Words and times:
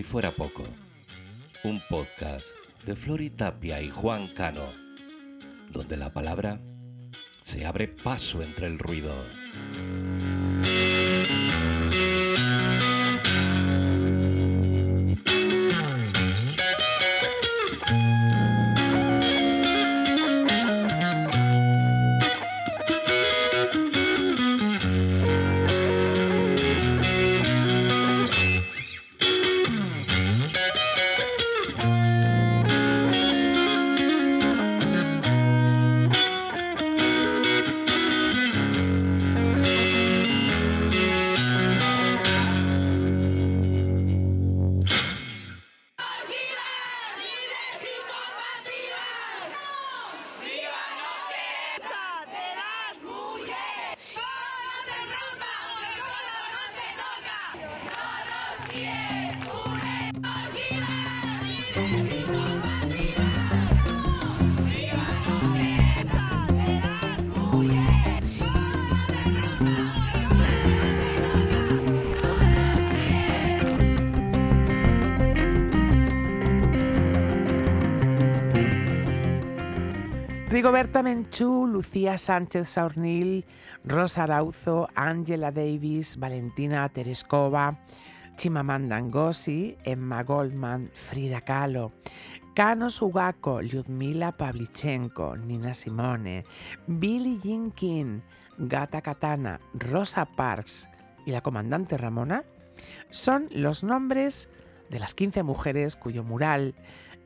si 0.00 0.04
fuera 0.04 0.34
poco, 0.34 0.64
un 1.62 1.82
podcast 1.90 2.46
de 2.86 2.96
Flori 2.96 3.28
Tapia 3.28 3.82
y 3.82 3.90
Juan 3.90 4.28
Cano, 4.28 4.72
donde 5.70 5.98
la 5.98 6.10
palabra 6.10 6.58
se 7.44 7.66
abre 7.66 7.88
paso 7.88 8.42
entre 8.42 8.68
el 8.68 8.78
ruido. 8.78 9.12
Rigoberta 80.60 81.02
Menchú, 81.02 81.66
Lucía 81.66 82.18
Sánchez 82.18 82.68
Saurnil, 82.68 83.46
Rosa 83.82 84.24
Arauzo, 84.24 84.90
Angela 84.94 85.50
Davis, 85.50 86.18
Valentina 86.18 86.86
Tereskova, 86.90 87.80
Chimamanda 88.36 89.00
Ngozi, 89.00 89.78
Emma 89.84 90.22
Goldman, 90.22 90.90
Frida 90.92 91.40
Kahlo, 91.40 91.92
Kano 92.54 92.90
Sugako, 92.90 93.62
Lyudmila 93.62 94.36
Pavlichenko, 94.36 95.34
Nina 95.38 95.72
Simone, 95.72 96.44
Billie 96.86 97.38
Jean 97.42 97.70
King, 97.70 98.20
Gata 98.58 99.00
Katana, 99.00 99.58
Rosa 99.72 100.26
Parks 100.26 100.90
y 101.24 101.30
la 101.30 101.40
comandante 101.40 101.96
Ramona 101.96 102.44
son 103.08 103.48
los 103.50 103.82
nombres 103.82 104.50
de 104.90 104.98
las 104.98 105.14
15 105.14 105.42
mujeres 105.42 105.96
cuyo 105.96 106.22
mural 106.22 106.74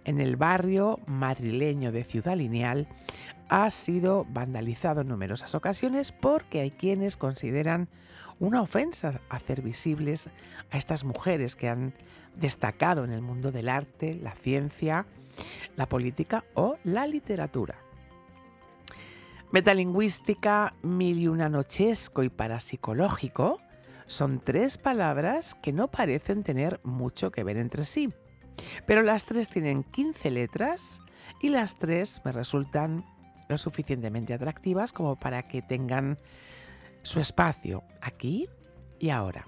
en 0.05 0.21
el 0.21 0.37
barrio 0.37 1.01
madrileño 1.07 1.93
de 1.93 2.05
Ciudad 2.05 2.37
Lineal 2.37 2.89
ha 3.49 3.71
sido 3.71 4.27
vandalizado 4.31 5.03
en 5.03 5.09
numerosas 5.09 5.55
ocasiones 5.55 6.13
porque 6.13 6.61
hay 6.61 6.71
quienes 6.71 7.17
consideran 7.17 7.89
una 8.39 8.63
ofensa 8.63 9.21
hacer 9.29 9.63
visibles 9.63 10.29
a 10.71 10.79
estas 10.79 11.05
mujeres 11.05 11.57
que 11.57 11.69
han 11.69 11.95
destacado 12.37 13.05
en 13.05 13.13
el 13.13 13.23
mundo 13.23 13.53
del 13.53 13.69
arte, 13.69 14.15
la 14.15 14.35
ciencia, 14.35 15.07
la 15.77 15.89
política 15.89 16.45
o 16.55 16.79
la 16.85 17.07
literatura. 17.07 17.77
Metalingüística, 19.53 20.75
miliunanochesco 20.83 22.25
y 22.25 22.29
parapsicológico 22.29 23.61
son 24.07 24.41
tres 24.41 24.79
palabras 24.79 25.55
que 25.55 25.73
no 25.73 25.89
parecen 25.89 26.43
tener 26.43 26.81
mucho 26.83 27.31
que 27.31 27.45
ver 27.45 27.57
entre 27.57 27.85
sí. 27.85 28.13
Pero 28.87 29.03
las 29.03 29.25
tres 29.25 29.49
tienen 29.49 29.83
15 29.85 30.31
letras 30.31 31.01
y 31.41 31.49
las 31.49 31.77
tres 31.77 32.21
me 32.25 32.33
resultan 32.33 33.05
lo 33.49 33.59
suficientemente 33.59 34.35
atractivas 34.35 34.93
como 34.93 35.17
para 35.17 35.47
que 35.49 35.63
tengan 35.63 36.19
su 37.03 37.21
espacio 37.21 37.83
aquí 38.01 38.49
y 38.99 39.11
ahora. 39.11 39.47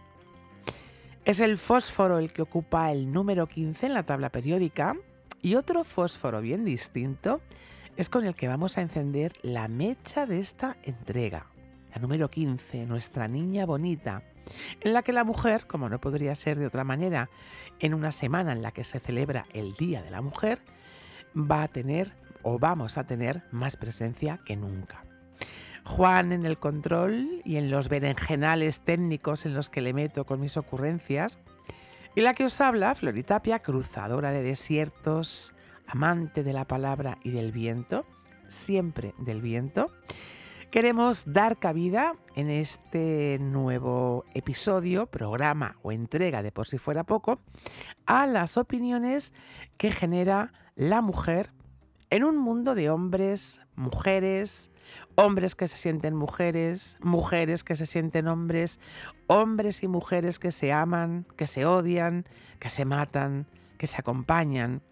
Es 1.24 1.40
el 1.40 1.58
fósforo 1.58 2.18
el 2.18 2.32
que 2.32 2.42
ocupa 2.42 2.92
el 2.92 3.12
número 3.12 3.46
15 3.46 3.86
en 3.86 3.94
la 3.94 4.04
tabla 4.04 4.30
periódica 4.30 4.94
y 5.42 5.56
otro 5.56 5.82
fósforo 5.82 6.40
bien 6.40 6.64
distinto 6.64 7.40
es 7.96 8.08
con 8.10 8.26
el 8.26 8.34
que 8.34 8.48
vamos 8.48 8.78
a 8.78 8.82
encender 8.82 9.32
la 9.42 9.68
mecha 9.68 10.26
de 10.26 10.38
esta 10.38 10.76
entrega. 10.82 11.46
Número 11.98 12.30
15, 12.30 12.86
nuestra 12.86 13.28
niña 13.28 13.64
bonita, 13.66 14.22
en 14.80 14.92
la 14.92 15.02
que 15.02 15.12
la 15.12 15.24
mujer, 15.24 15.66
como 15.66 15.88
no 15.88 16.00
podría 16.00 16.34
ser 16.34 16.58
de 16.58 16.66
otra 16.66 16.84
manera, 16.84 17.30
en 17.80 17.94
una 17.94 18.12
semana 18.12 18.52
en 18.52 18.62
la 18.62 18.72
que 18.72 18.84
se 18.84 19.00
celebra 19.00 19.46
el 19.52 19.74
Día 19.74 20.02
de 20.02 20.10
la 20.10 20.20
Mujer, 20.20 20.60
va 21.34 21.62
a 21.62 21.68
tener 21.68 22.12
o 22.42 22.58
vamos 22.58 22.98
a 22.98 23.06
tener 23.06 23.42
más 23.50 23.76
presencia 23.76 24.38
que 24.44 24.56
nunca. 24.56 25.04
Juan 25.84 26.32
en 26.32 26.44
el 26.44 26.58
control 26.58 27.42
y 27.44 27.56
en 27.56 27.70
los 27.70 27.88
berenjenales 27.88 28.80
técnicos 28.80 29.46
en 29.46 29.54
los 29.54 29.70
que 29.70 29.80
le 29.80 29.92
meto 29.92 30.26
con 30.26 30.40
mis 30.40 30.56
ocurrencias. 30.56 31.38
Y 32.14 32.22
la 32.22 32.34
que 32.34 32.44
os 32.44 32.60
habla, 32.60 32.94
Floritapia, 32.94 33.60
cruzadora 33.60 34.32
de 34.32 34.42
desiertos, 34.42 35.54
amante 35.86 36.42
de 36.42 36.52
la 36.52 36.66
palabra 36.66 37.18
y 37.22 37.30
del 37.30 37.52
viento, 37.52 38.04
siempre 38.48 39.14
del 39.18 39.40
viento. 39.40 39.90
Queremos 40.70 41.24
dar 41.26 41.58
cabida 41.58 42.14
en 42.34 42.50
este 42.50 43.38
nuevo 43.40 44.24
episodio, 44.34 45.06
programa 45.06 45.76
o 45.82 45.92
entrega 45.92 46.42
de 46.42 46.52
por 46.52 46.66
si 46.66 46.76
fuera 46.76 47.04
poco, 47.04 47.40
a 48.04 48.26
las 48.26 48.56
opiniones 48.56 49.32
que 49.78 49.92
genera 49.92 50.52
la 50.74 51.00
mujer 51.00 51.52
en 52.10 52.24
un 52.24 52.36
mundo 52.36 52.74
de 52.74 52.90
hombres, 52.90 53.60
mujeres, 53.74 54.70
hombres 55.14 55.54
que 55.54 55.68
se 55.68 55.76
sienten 55.76 56.14
mujeres, 56.14 56.98
mujeres 57.00 57.64
que 57.64 57.76
se 57.76 57.86
sienten 57.86 58.26
hombres, 58.26 58.80
hombres 59.28 59.82
y 59.82 59.88
mujeres 59.88 60.38
que 60.38 60.52
se 60.52 60.72
aman, 60.72 61.26
que 61.36 61.46
se 61.46 61.64
odian, 61.64 62.26
que 62.58 62.68
se 62.68 62.84
matan, 62.84 63.46
que 63.78 63.86
se 63.86 63.98
acompañan. 63.98 64.82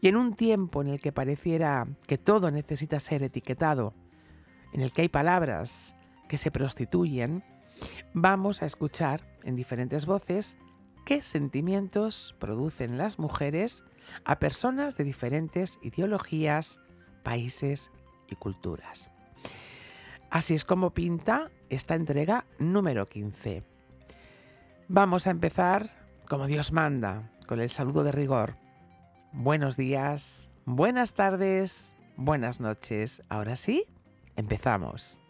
Y 0.00 0.08
en 0.08 0.16
un 0.16 0.34
tiempo 0.34 0.80
en 0.82 0.88
el 0.88 1.00
que 1.00 1.12
pareciera 1.12 1.88
que 2.06 2.18
todo 2.18 2.50
necesita 2.50 3.00
ser 3.00 3.22
etiquetado, 3.22 3.94
en 4.72 4.80
el 4.80 4.92
que 4.92 5.02
hay 5.02 5.08
palabras 5.08 5.94
que 6.28 6.36
se 6.36 6.50
prostituyen, 6.50 7.44
vamos 8.12 8.62
a 8.62 8.66
escuchar 8.66 9.22
en 9.44 9.56
diferentes 9.56 10.06
voces 10.06 10.58
qué 11.06 11.22
sentimientos 11.22 12.34
producen 12.38 12.98
las 12.98 13.18
mujeres 13.18 13.82
a 14.24 14.38
personas 14.38 14.96
de 14.96 15.04
diferentes 15.04 15.78
ideologías, 15.82 16.80
países 17.22 17.90
y 18.28 18.36
culturas. 18.36 19.10
Así 20.30 20.54
es 20.54 20.64
como 20.64 20.90
pinta 20.90 21.50
esta 21.70 21.94
entrega 21.94 22.44
número 22.58 23.08
15. 23.08 23.62
Vamos 24.88 25.26
a 25.26 25.30
empezar 25.30 25.90
como 26.28 26.46
Dios 26.46 26.72
manda, 26.72 27.30
con 27.46 27.60
el 27.60 27.70
saludo 27.70 28.04
de 28.04 28.12
rigor. 28.12 28.56
Buenos 29.32 29.78
días, 29.78 30.50
buenas 30.66 31.14
tardes, 31.14 31.94
buenas 32.16 32.60
noches. 32.60 33.22
Ahora 33.30 33.56
sí, 33.56 33.86
Empezamos. 34.38 35.20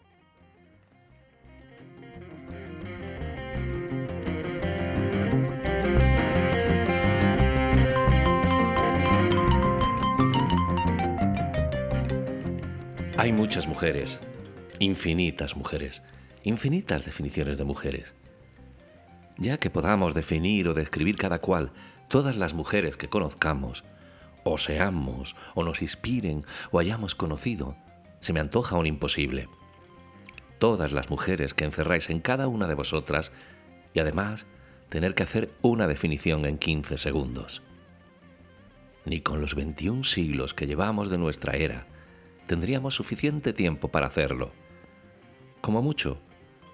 Hay 13.17 13.33
muchas 13.33 13.67
mujeres, 13.67 14.19
infinitas 14.77 15.55
mujeres, 15.55 16.03
infinitas 16.43 17.03
definiciones 17.03 17.57
de 17.57 17.63
mujeres. 17.63 18.13
Ya 19.39 19.57
que 19.57 19.71
podamos 19.71 20.13
definir 20.13 20.67
o 20.67 20.75
describir 20.75 21.15
cada 21.15 21.39
cual 21.39 21.71
todas 22.09 22.37
las 22.37 22.53
mujeres 22.53 22.95
que 22.95 23.09
conozcamos, 23.09 23.83
o 24.43 24.59
seamos, 24.59 25.35
o 25.55 25.63
nos 25.63 25.81
inspiren, 25.81 26.45
o 26.69 26.77
hayamos 26.77 27.15
conocido, 27.15 27.75
se 28.19 28.33
me 28.33 28.39
antoja 28.39 28.77
un 28.77 28.85
imposible. 28.85 29.47
Todas 30.57 30.91
las 30.91 31.09
mujeres 31.09 31.53
que 31.53 31.65
encerráis 31.65 32.09
en 32.09 32.19
cada 32.19 32.47
una 32.47 32.67
de 32.67 32.75
vosotras 32.75 33.31
y 33.93 33.99
además 33.99 34.45
tener 34.89 35.15
que 35.15 35.23
hacer 35.23 35.51
una 35.61 35.87
definición 35.87 36.45
en 36.45 36.57
15 36.57 36.97
segundos. 36.97 37.61
Ni 39.05 39.21
con 39.21 39.41
los 39.41 39.55
21 39.55 40.03
siglos 40.03 40.53
que 40.53 40.67
llevamos 40.67 41.09
de 41.09 41.17
nuestra 41.17 41.55
era 41.55 41.87
tendríamos 42.47 42.95
suficiente 42.95 43.53
tiempo 43.53 43.89
para 43.89 44.07
hacerlo. 44.07 44.51
Como 45.61 45.83
mucho, 45.83 46.19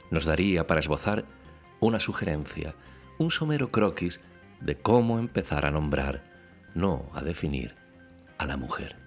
nos 0.10 0.24
daría 0.24 0.68
para 0.68 0.80
esbozar 0.80 1.26
una 1.82 2.00
sugerencia, 2.00 2.76
un 3.18 3.30
somero 3.30 3.70
croquis 3.72 4.22
de 4.62 4.78
cómo 4.78 5.20
empezar 5.20 5.66
a 5.66 5.72
nombrar, 5.72 6.24
no 6.74 7.10
a 7.14 7.22
definir, 7.24 7.76
a 8.38 8.46
la 8.46 8.56
mujer. 8.56 9.05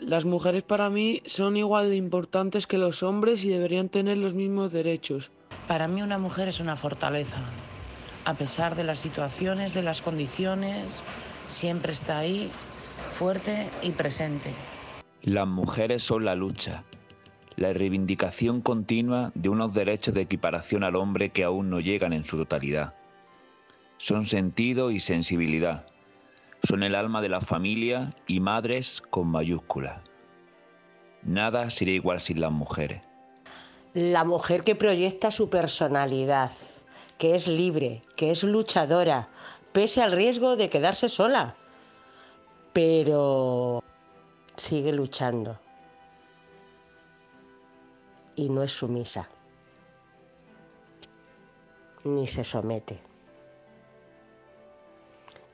Las 0.00 0.24
mujeres 0.24 0.62
para 0.62 0.90
mí 0.90 1.22
son 1.26 1.56
igual 1.56 1.90
de 1.90 1.96
importantes 1.96 2.66
que 2.66 2.78
los 2.78 3.02
hombres 3.02 3.44
y 3.44 3.48
deberían 3.48 3.88
tener 3.88 4.18
los 4.18 4.34
mismos 4.34 4.72
derechos. 4.72 5.32
Para 5.66 5.88
mí 5.88 6.02
una 6.02 6.18
mujer 6.18 6.48
es 6.48 6.60
una 6.60 6.76
fortaleza. 6.76 7.38
A 8.24 8.34
pesar 8.34 8.74
de 8.74 8.84
las 8.84 8.98
situaciones, 8.98 9.74
de 9.74 9.82
las 9.82 10.02
condiciones, 10.02 11.04
siempre 11.46 11.92
está 11.92 12.18
ahí, 12.18 12.50
fuerte 13.10 13.70
y 13.82 13.92
presente. 13.92 14.52
Las 15.22 15.46
mujeres 15.46 16.02
son 16.02 16.24
la 16.24 16.34
lucha, 16.34 16.84
la 17.56 17.72
reivindicación 17.72 18.60
continua 18.60 19.32
de 19.34 19.48
unos 19.48 19.74
derechos 19.74 20.14
de 20.14 20.22
equiparación 20.22 20.84
al 20.84 20.96
hombre 20.96 21.30
que 21.30 21.44
aún 21.44 21.70
no 21.70 21.80
llegan 21.80 22.12
en 22.12 22.24
su 22.24 22.36
totalidad. 22.36 22.94
Son 23.96 24.26
sentido 24.26 24.90
y 24.90 25.00
sensibilidad 25.00 25.86
son 26.68 26.82
el 26.82 26.94
alma 26.94 27.22
de 27.22 27.30
la 27.30 27.40
familia 27.40 28.10
y 28.26 28.40
madres 28.40 29.00
con 29.08 29.28
mayúscula. 29.28 30.02
Nada 31.22 31.70
sería 31.70 31.94
igual 31.94 32.20
sin 32.20 32.42
las 32.42 32.52
mujeres. 32.52 33.00
La 33.94 34.22
mujer 34.24 34.64
que 34.64 34.74
proyecta 34.74 35.30
su 35.30 35.48
personalidad, 35.48 36.52
que 37.16 37.34
es 37.34 37.48
libre, 37.48 38.02
que 38.16 38.30
es 38.30 38.42
luchadora, 38.42 39.30
pese 39.72 40.02
al 40.02 40.12
riesgo 40.12 40.56
de 40.56 40.68
quedarse 40.68 41.08
sola, 41.08 41.56
pero 42.74 43.82
sigue 44.54 44.92
luchando 44.92 45.58
y 48.36 48.50
no 48.50 48.62
es 48.62 48.72
sumisa, 48.72 49.26
ni 52.04 52.28
se 52.28 52.44
somete. 52.44 53.07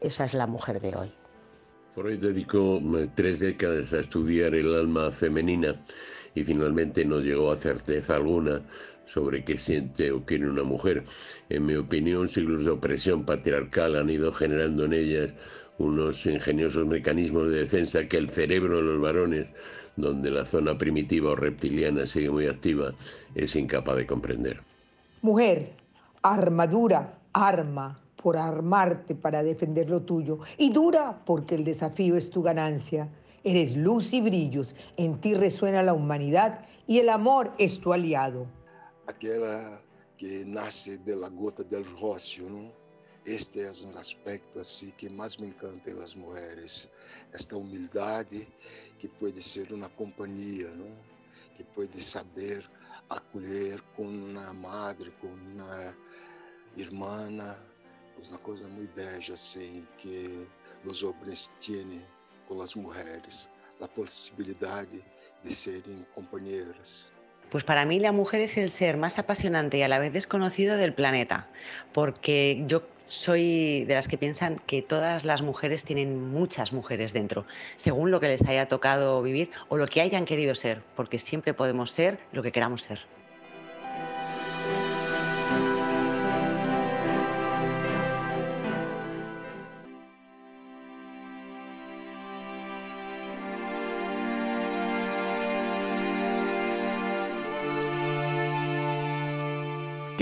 Esa 0.04 0.26
es 0.26 0.34
la 0.34 0.46
mujer 0.46 0.80
de 0.80 0.94
hoy. 0.94 1.10
Freud 1.88 2.20
dedicó 2.20 2.76
eh, 2.76 3.08
tres 3.14 3.40
décadas 3.40 3.94
a 3.94 4.00
estudiar 4.00 4.54
el 4.54 4.74
alma 4.74 5.10
femenina 5.10 5.80
y 6.34 6.44
finalmente 6.44 7.06
no 7.06 7.20
llegó 7.20 7.50
a 7.50 7.56
certeza 7.56 8.16
alguna 8.16 8.60
sobre 9.06 9.42
qué 9.44 9.56
siente 9.56 10.12
o 10.12 10.22
quiere 10.22 10.50
una 10.50 10.62
mujer. 10.62 11.04
En 11.48 11.64
mi 11.64 11.76
opinión, 11.76 12.28
siglos 12.28 12.64
de 12.64 12.72
opresión 12.72 13.24
patriarcal 13.24 13.96
han 13.96 14.10
ido 14.10 14.30
generando 14.30 14.84
en 14.84 14.92
ellas 14.92 15.30
unos 15.78 16.26
ingeniosos 16.26 16.86
mecanismos 16.86 17.48
de 17.48 17.60
defensa 17.60 18.06
que 18.06 18.18
el 18.18 18.28
cerebro 18.28 18.76
de 18.76 18.82
los 18.82 19.00
varones, 19.00 19.46
donde 19.96 20.30
la 20.30 20.44
zona 20.44 20.76
primitiva 20.76 21.30
o 21.30 21.36
reptiliana 21.36 22.04
sigue 22.04 22.28
muy 22.28 22.46
activa, 22.46 22.92
es 23.34 23.56
incapaz 23.56 23.96
de 23.96 24.06
comprender. 24.06 24.60
Mujer, 25.22 25.72
armadura, 26.20 27.18
arma, 27.32 28.03
por 28.16 28.36
armarte 28.36 29.14
para 29.14 29.42
defender 29.42 29.90
lo 29.90 30.02
tuyo 30.02 30.38
y 30.58 30.70
dura 30.70 31.22
porque 31.24 31.54
el 31.54 31.64
desafío 31.64 32.16
es 32.16 32.30
tu 32.30 32.42
ganancia. 32.42 33.08
Eres 33.42 33.76
luz 33.76 34.12
y 34.14 34.20
brillos, 34.20 34.74
en 34.96 35.20
ti 35.20 35.34
resuena 35.34 35.82
la 35.82 35.92
humanidad 35.92 36.66
y 36.86 36.98
el 36.98 37.10
amor 37.10 37.52
es 37.58 37.80
tu 37.80 37.92
aliado. 37.92 38.46
Aquela 39.06 39.80
que 40.16 40.44
nace 40.46 40.98
de 40.98 41.16
la 41.16 41.28
gota 41.28 41.62
del 41.62 41.84
rocío, 42.00 42.48
¿no? 42.48 42.72
Este 43.26 43.66
es 43.66 43.82
un 43.82 43.96
aspecto 43.96 44.60
así 44.60 44.92
que 44.92 45.08
más 45.08 45.40
me 45.40 45.46
encanta 45.46 45.90
en 45.90 45.98
las 45.98 46.14
mujeres, 46.14 46.90
esta 47.32 47.56
humildad 47.56 48.26
que 48.26 49.08
puede 49.08 49.40
ser 49.40 49.72
una 49.72 49.88
compañía, 49.88 50.68
¿no? 50.76 50.84
que 51.56 51.64
puede 51.64 52.00
saber 52.00 52.64
acolher 53.08 53.82
con 53.96 54.06
una 54.06 54.52
madre, 54.52 55.12
con 55.20 55.30
una 55.30 55.94
hermana, 56.76 57.56
uma 58.28 58.38
coisa 58.38 58.68
muito 58.68 58.94
bella 58.94 59.18
assim 59.32 59.86
que 59.98 60.46
os 60.84 61.02
homens 61.02 61.52
têm 61.60 62.02
com 62.46 62.60
as 62.60 62.74
mulheres, 62.74 63.50
a 63.80 63.88
possibilidade 63.88 65.02
de 65.42 65.54
serem 65.54 66.06
companheiras. 66.14 67.12
Pues 67.50 67.64
para 67.64 67.84
mí 67.84 68.00
la 68.00 68.12
mujer 68.12 68.40
es 68.40 68.56
el 68.56 68.70
ser 68.70 68.96
más 68.96 69.18
apasionante 69.18 69.78
y 69.78 69.82
a 69.82 69.88
la 69.88 69.98
vez 69.98 70.12
desconocido 70.12 70.76
del 70.76 70.92
planeta, 70.92 71.48
porque 71.92 72.64
yo 72.66 72.82
soy 73.06 73.84
de 73.84 73.94
las 73.94 74.08
que 74.08 74.18
piensan 74.18 74.60
que 74.66 74.82
todas 74.82 75.24
las 75.24 75.42
mujeres 75.42 75.84
tienen 75.84 76.30
muchas 76.30 76.72
mujeres 76.72 77.12
dentro, 77.12 77.46
según 77.76 78.10
lo 78.10 78.20
que 78.20 78.28
les 78.28 78.44
haya 78.46 78.66
tocado 78.66 79.22
vivir 79.22 79.50
o 79.68 79.76
lo 79.76 79.86
que 79.86 80.00
hayan 80.00 80.24
querido 80.24 80.54
ser, 80.54 80.82
porque 80.96 81.18
siempre 81.18 81.54
podemos 81.54 81.90
ser 81.90 82.18
lo 82.32 82.42
que 82.42 82.52
queramos 82.52 82.82
ser. 82.82 83.00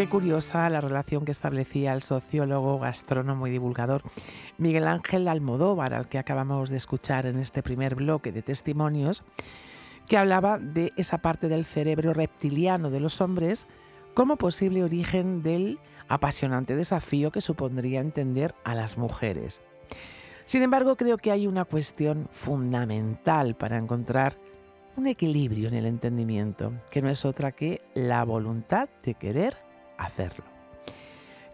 Qué 0.03 0.09
curiosa 0.09 0.69
la 0.69 0.81
relación 0.81 1.25
que 1.25 1.31
establecía 1.31 1.93
el 1.93 2.03
sociólogo, 2.03 2.81
gastrónomo 2.81 3.47
y 3.47 3.53
divulgador 3.53 4.03
Miguel 4.59 4.89
Ángel 4.89 5.29
Almodóvar, 5.29 5.95
al 5.95 6.09
que 6.09 6.19
acabamos 6.19 6.71
de 6.71 6.77
escuchar 6.77 7.25
en 7.25 7.39
este 7.39 7.63
primer 7.63 7.95
bloque 7.95 8.33
de 8.33 8.43
testimonios, 8.43 9.23
que 10.09 10.17
hablaba 10.17 10.59
de 10.59 10.91
esa 10.97 11.19
parte 11.19 11.49
del 11.49 11.65
cerebro 11.65 12.15
reptiliano 12.15 12.91
de 12.91 12.99
los 12.99 13.21
hombres 13.21 13.69
como 14.13 14.39
posible 14.39 14.83
origen 14.83 15.41
del 15.41 15.79
apasionante 16.09 16.75
desafío 16.75 17.31
que 17.31 17.41
supondría 17.41 18.01
entender 18.01 18.57
a 18.65 18.75
las 18.75 18.99
mujeres. 18.99 19.63
Sin 20.45 20.65
embargo, 20.65 20.97
creo 20.97 21.17
que 21.17 21.31
hay 21.31 21.47
una 21.47 21.65
cuestión 21.65 22.27
fundamental 22.33 23.55
para 23.55 23.79
encontrar 23.79 24.37
un 24.97 25.07
equilibrio 25.07 25.69
en 25.69 25.75
el 25.75 25.87
entendimiento, 25.87 26.73
que 26.91 27.03
no 27.03 27.09
es 27.09 27.25
otra 27.25 27.53
que 27.53 27.83
la 27.95 28.25
voluntad 28.25 28.89
de 29.05 29.15
querer 29.15 29.62
hacerlo. 30.05 30.45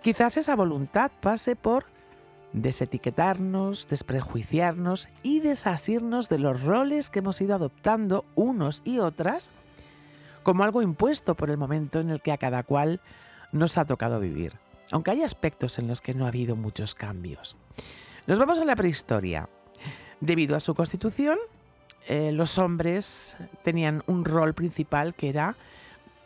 Quizás 0.02 0.37
esa 0.37 0.57
voluntad 0.57 1.11
pase 1.21 1.57
por 1.57 1.87
desetiquetarnos, 2.52 3.88
desprejuiciarnos 3.88 5.09
y 5.23 5.40
desasirnos 5.40 6.28
de 6.28 6.38
los 6.38 6.62
roles 6.62 7.11
que 7.11 7.19
hemos 7.19 7.40
ido 7.40 7.55
adoptando 7.55 8.25
unos 8.35 8.83
y 8.85 8.99
otras 8.99 9.50
como 10.43 10.64
algo 10.64 10.81
impuesto 10.81 11.35
por 11.35 11.50
el 11.50 11.59
momento 11.59 12.00
en 12.00 12.11
el 12.11 12.23
que 12.23 12.33
a 12.33 12.38
cada 12.38 12.62
cual 12.62 13.00
nos 13.52 13.76
ha 13.76 13.85
tocado 13.85 14.21
vivir, 14.21 14.55
aunque 14.90 15.11
hay 15.11 15.23
aspectos 15.23 15.78
en 15.78 15.88
los 15.88 16.00
que 16.00 16.14
no 16.14 16.25
ha 16.25 16.28
habido 16.28 16.57
muchos 16.57 16.95
cambios. 16.95 17.57
Nos 18.26 18.38
vamos 18.38 18.59
a 18.59 18.64
la 18.64 18.76
prehistoria. 18.76 19.49
Debido 20.21 20.57
a 20.57 20.61
su 20.61 20.75
constitución, 20.75 21.38
eh, 22.07 22.33
los 22.33 22.59
hombres 22.59 23.37
tenían 23.62 24.02
un 24.07 24.25
rol 24.25 24.55
principal 24.55 25.14
que 25.14 25.28
era 25.28 25.57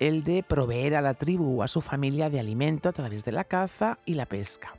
el 0.08 0.24
de 0.24 0.42
proveer 0.42 0.96
a 0.96 1.00
la 1.00 1.14
tribu 1.14 1.60
o 1.60 1.62
a 1.62 1.68
su 1.68 1.80
familia 1.80 2.28
de 2.28 2.40
alimento 2.40 2.88
a 2.88 2.92
través 2.92 3.24
de 3.24 3.30
la 3.30 3.44
caza 3.44 3.98
y 4.04 4.14
la 4.14 4.26
pesca. 4.26 4.74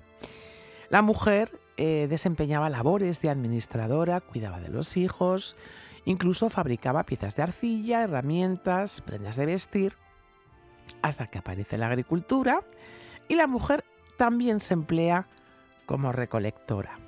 La 0.89 1.01
mujer 1.01 1.59
eh, 1.77 2.07
desempeñaba 2.09 2.69
labores 2.69 3.21
de 3.21 3.29
administradora, 3.29 4.19
cuidaba 4.19 4.59
de 4.59 4.67
los 4.67 4.97
hijos, 4.97 5.55
incluso 6.03 6.49
fabricaba 6.49 7.05
piezas 7.05 7.37
de 7.37 7.43
arcilla, 7.43 8.03
herramientas, 8.03 9.01
prendas 9.01 9.37
de 9.37 9.45
vestir, 9.45 9.97
hasta 11.01 11.27
que 11.27 11.39
aparece 11.39 11.77
la 11.77 11.87
agricultura 11.87 12.61
y 13.29 13.35
la 13.35 13.47
mujer 13.47 13.85
también 14.17 14.59
se 14.59 14.73
emplea 14.73 15.27
como 15.85 16.11
recolectora. 16.11 17.02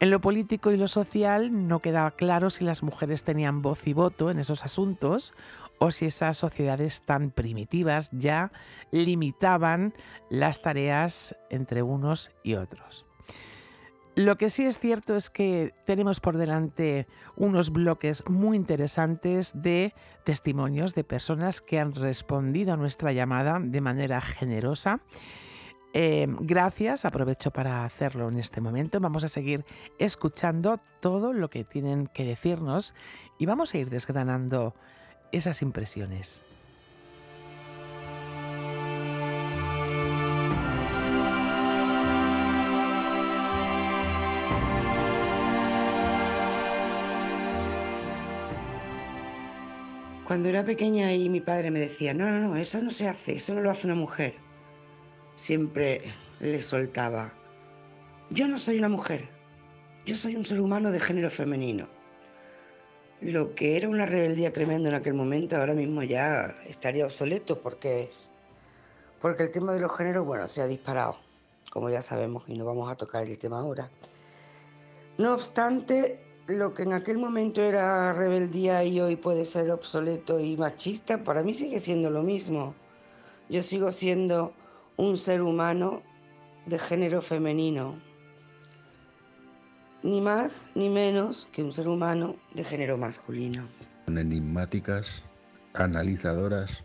En 0.00 0.10
lo 0.10 0.20
político 0.20 0.70
y 0.70 0.76
lo 0.76 0.86
social 0.86 1.66
no 1.66 1.80
quedaba 1.80 2.12
claro 2.12 2.50
si 2.50 2.64
las 2.64 2.84
mujeres 2.84 3.24
tenían 3.24 3.62
voz 3.62 3.86
y 3.88 3.94
voto 3.94 4.30
en 4.30 4.38
esos 4.38 4.64
asuntos 4.64 5.34
o 5.78 5.90
si 5.90 6.06
esas 6.06 6.36
sociedades 6.36 7.02
tan 7.02 7.32
primitivas 7.32 8.08
ya 8.12 8.52
limitaban 8.92 9.94
las 10.30 10.62
tareas 10.62 11.36
entre 11.50 11.82
unos 11.82 12.30
y 12.44 12.54
otros. 12.54 13.06
Lo 14.14 14.36
que 14.36 14.50
sí 14.50 14.64
es 14.64 14.78
cierto 14.78 15.16
es 15.16 15.30
que 15.30 15.74
tenemos 15.84 16.20
por 16.20 16.36
delante 16.36 17.06
unos 17.36 17.70
bloques 17.70 18.24
muy 18.28 18.56
interesantes 18.56 19.52
de 19.54 19.94
testimonios 20.24 20.94
de 20.94 21.04
personas 21.04 21.60
que 21.60 21.78
han 21.78 21.94
respondido 21.94 22.72
a 22.72 22.76
nuestra 22.76 23.12
llamada 23.12 23.60
de 23.60 23.80
manera 23.80 24.20
generosa 24.20 25.00
Eh, 25.94 26.26
gracias, 26.40 27.04
aprovecho 27.04 27.50
para 27.50 27.84
hacerlo 27.84 28.28
en 28.28 28.38
este 28.38 28.60
momento. 28.60 29.00
Vamos 29.00 29.24
a 29.24 29.28
seguir 29.28 29.64
escuchando 29.98 30.78
todo 31.00 31.32
lo 31.32 31.48
que 31.48 31.64
tienen 31.64 32.08
que 32.08 32.24
decirnos 32.24 32.94
y 33.38 33.46
vamos 33.46 33.74
a 33.74 33.78
ir 33.78 33.88
desgranando 33.88 34.74
esas 35.32 35.62
impresiones. 35.62 36.44
Cuando 50.26 50.50
era 50.50 50.62
pequeña 50.62 51.14
y 51.14 51.30
mi 51.30 51.40
padre 51.40 51.70
me 51.70 51.80
decía, 51.80 52.12
no, 52.12 52.30
no, 52.30 52.38
no, 52.40 52.56
eso 52.56 52.82
no 52.82 52.90
se 52.90 53.08
hace, 53.08 53.36
eso 53.36 53.54
no 53.54 53.62
lo 53.62 53.70
hace 53.70 53.86
una 53.86 53.96
mujer. 53.96 54.47
Siempre 55.38 56.02
le 56.40 56.60
soltaba, 56.60 57.32
yo 58.28 58.48
no 58.48 58.58
soy 58.58 58.80
una 58.80 58.88
mujer, 58.88 59.28
yo 60.04 60.16
soy 60.16 60.34
un 60.34 60.44
ser 60.44 60.60
humano 60.60 60.90
de 60.90 60.98
género 60.98 61.30
femenino. 61.30 61.86
Lo 63.20 63.54
que 63.54 63.76
era 63.76 63.88
una 63.88 64.04
rebeldía 64.04 64.52
tremenda 64.52 64.88
en 64.88 64.96
aquel 64.96 65.14
momento, 65.14 65.56
ahora 65.56 65.74
mismo 65.74 66.02
ya 66.02 66.56
estaría 66.66 67.04
obsoleto 67.04 67.62
porque, 67.62 68.10
porque 69.20 69.44
el 69.44 69.52
tema 69.52 69.72
de 69.72 69.78
los 69.78 69.96
géneros, 69.96 70.26
bueno, 70.26 70.48
se 70.48 70.60
ha 70.60 70.66
disparado, 70.66 71.14
como 71.70 71.88
ya 71.88 72.02
sabemos, 72.02 72.42
y 72.48 72.58
no 72.58 72.64
vamos 72.64 72.90
a 72.90 72.96
tocar 72.96 73.22
el 73.22 73.38
tema 73.38 73.60
ahora. 73.60 73.88
No 75.18 75.34
obstante, 75.34 76.18
lo 76.48 76.74
que 76.74 76.82
en 76.82 76.94
aquel 76.94 77.16
momento 77.16 77.62
era 77.62 78.12
rebeldía 78.12 78.82
y 78.82 79.00
hoy 79.00 79.14
puede 79.14 79.44
ser 79.44 79.70
obsoleto 79.70 80.40
y 80.40 80.56
machista, 80.56 81.22
para 81.22 81.44
mí 81.44 81.54
sigue 81.54 81.78
siendo 81.78 82.10
lo 82.10 82.24
mismo. 82.24 82.74
Yo 83.48 83.62
sigo 83.62 83.92
siendo 83.92 84.52
un 84.98 85.16
ser 85.16 85.42
humano 85.42 86.02
de 86.66 86.78
género 86.78 87.22
femenino, 87.22 87.94
ni 90.02 90.20
más 90.20 90.68
ni 90.74 90.90
menos 90.90 91.48
que 91.52 91.62
un 91.62 91.72
ser 91.72 91.88
humano 91.88 92.34
de 92.54 92.64
género 92.64 92.98
masculino. 92.98 93.66
Enigmáticas, 94.08 95.22
analizadoras 95.74 96.82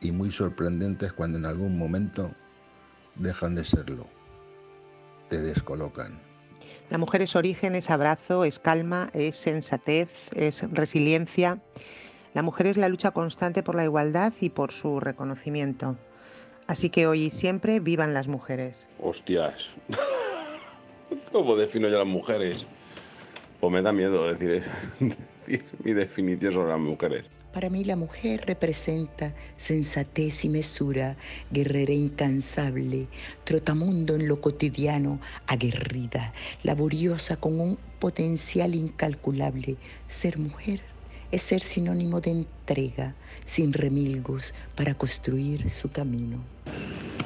y 0.00 0.10
muy 0.10 0.30
sorprendentes 0.30 1.12
cuando 1.12 1.36
en 1.36 1.44
algún 1.44 1.76
momento 1.76 2.32
dejan 3.16 3.54
de 3.54 3.64
serlo, 3.64 4.06
te 5.28 5.38
descolocan. 5.38 6.18
La 6.88 6.96
mujer 6.96 7.20
es 7.20 7.36
origen, 7.36 7.74
es 7.74 7.90
abrazo, 7.90 8.44
es 8.44 8.58
calma, 8.58 9.10
es 9.12 9.36
sensatez, 9.36 10.08
es 10.34 10.62
resiliencia. 10.72 11.60
La 12.32 12.42
mujer 12.42 12.68
es 12.68 12.78
la 12.78 12.88
lucha 12.88 13.10
constante 13.10 13.62
por 13.62 13.74
la 13.74 13.84
igualdad 13.84 14.32
y 14.40 14.48
por 14.48 14.72
su 14.72 14.98
reconocimiento. 14.98 15.98
Así 16.70 16.88
que 16.88 17.08
hoy 17.08 17.24
y 17.24 17.30
siempre 17.30 17.80
vivan 17.80 18.14
las 18.14 18.28
mujeres. 18.28 18.88
Hostias. 19.00 19.70
¿Cómo 21.32 21.56
defino 21.56 21.88
yo 21.88 21.96
a 21.96 22.04
las 22.04 22.08
mujeres? 22.08 22.64
Pues 23.58 23.72
me 23.72 23.82
da 23.82 23.92
miedo 23.92 24.32
decir, 24.32 24.62
decir 25.46 25.64
mi 25.82 25.94
definición 25.94 26.52
sobre 26.52 26.68
las 26.68 26.78
mujeres. 26.78 27.24
Para 27.52 27.70
mí 27.70 27.82
la 27.82 27.96
mujer 27.96 28.44
representa 28.46 29.34
sensatez 29.56 30.44
y 30.44 30.48
mesura, 30.48 31.16
guerrera 31.50 31.92
incansable, 31.92 33.08
trotamundo 33.42 34.14
en 34.14 34.28
lo 34.28 34.40
cotidiano, 34.40 35.18
aguerrida, 35.48 36.32
laboriosa 36.62 37.36
con 37.36 37.58
un 37.58 37.78
potencial 37.98 38.76
incalculable. 38.76 39.76
Ser 40.06 40.38
mujer 40.38 40.82
es 41.32 41.42
ser 41.42 41.62
sinónimo 41.62 42.20
de 42.20 42.30
entrega, 42.30 43.16
sin 43.44 43.72
remilgos, 43.72 44.54
para 44.76 44.94
construir 44.94 45.70
su 45.70 45.90
camino. 45.90 46.44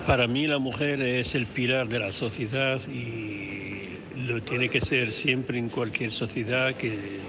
Para 0.07 0.27
mí 0.27 0.47
la 0.47 0.59
mujer 0.59 1.01
es 1.01 1.35
el 1.35 1.47
pilar 1.47 1.89
de 1.89 1.99
la 1.99 2.13
sociedad 2.13 2.81
y 2.89 3.99
lo 4.17 4.43
tiene 4.43 4.69
que 4.69 4.81
ser 4.81 5.13
siempre 5.13 5.59
en 5.59 5.69
cualquier 5.69 6.11
sociedad 6.11 6.75
que 6.75 7.25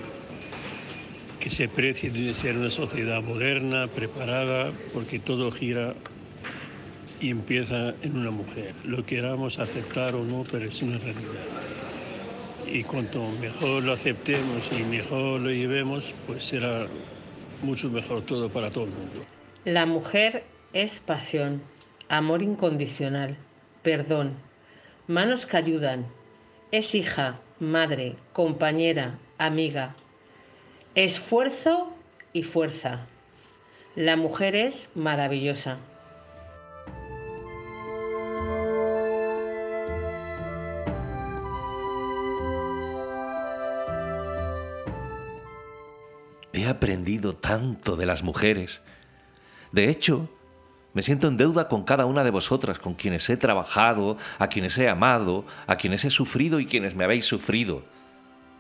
que 1.46 1.52
se 1.52 1.68
precie 1.68 2.10
de 2.10 2.34
ser 2.34 2.58
una 2.58 2.72
sociedad 2.72 3.22
moderna, 3.22 3.86
preparada, 3.86 4.72
porque 4.96 5.20
todo 5.20 5.52
gira 5.52 5.94
y 7.22 7.30
empieza 7.30 7.94
en 8.02 8.18
una 8.18 8.32
mujer. 8.32 8.74
Lo 8.84 9.06
queramos 9.06 9.60
aceptar 9.60 10.16
o 10.16 10.24
no, 10.24 10.44
pero 10.52 10.66
es 10.66 10.82
una 10.82 10.98
realidad. 10.98 11.46
Y 12.66 12.82
cuanto 12.82 13.30
mejor 13.40 13.84
lo 13.84 13.94
aceptemos 13.94 14.72
y 14.72 14.84
mejor 14.86 15.40
lo 15.40 15.52
llevemos, 15.52 16.12
pues 16.26 16.46
será 16.46 16.88
mucho 17.62 17.92
mejor 17.92 18.24
todo 18.24 18.50
para 18.50 18.72
todo 18.72 18.86
el 18.86 18.90
mundo. 18.90 19.24
La 19.66 19.86
mujer 19.86 20.46
es 20.74 21.00
pasión, 21.00 21.62
amor 22.10 22.42
incondicional, 22.42 23.38
perdón, 23.82 24.34
manos 25.08 25.46
que 25.46 25.58
ayudan. 25.58 26.06
Es 26.72 26.96
hija, 26.96 27.40
madre, 27.60 28.16
compañera, 28.34 29.18
amiga, 29.38 29.96
Esfuerzo 30.96 31.94
y 32.32 32.44
fuerza. 32.44 33.06
La 33.98 34.16
mujer 34.16 34.56
es 34.56 34.90
maravillosa. 34.96 35.78
He 46.54 46.66
aprendido 46.66 47.36
tanto 47.36 47.98
de 47.98 48.06
las 48.06 48.24
mujeres. 48.24 48.82
De 49.74 49.90
hecho, 49.90 50.30
me 50.96 51.02
siento 51.02 51.28
en 51.28 51.36
deuda 51.36 51.68
con 51.68 51.84
cada 51.84 52.06
una 52.06 52.24
de 52.24 52.32
vosotras, 52.32 52.80
con 52.80 52.96
quienes 52.96 53.30
he 53.30 53.36
trabajado, 53.36 54.16
a 54.40 54.48
quienes 54.48 54.78
he 54.78 54.88
amado, 54.88 55.46
a 55.68 55.76
quienes 55.76 56.06
he 56.06 56.10
sufrido 56.10 56.62
y 56.62 56.68
quienes 56.68 56.96
me 56.96 57.04
habéis 57.04 57.26
sufrido. 57.26 57.84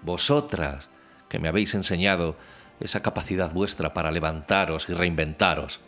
Vosotras, 0.01 0.89
que 1.29 1.39
me 1.39 1.47
habéis 1.47 1.73
enseñado 1.75 2.35
esa 2.81 3.01
capacidad 3.01 3.53
vuestra 3.53 3.93
para 3.93 4.11
levantaros 4.11 4.89
y 4.89 4.93
reinventaros. 4.93 5.79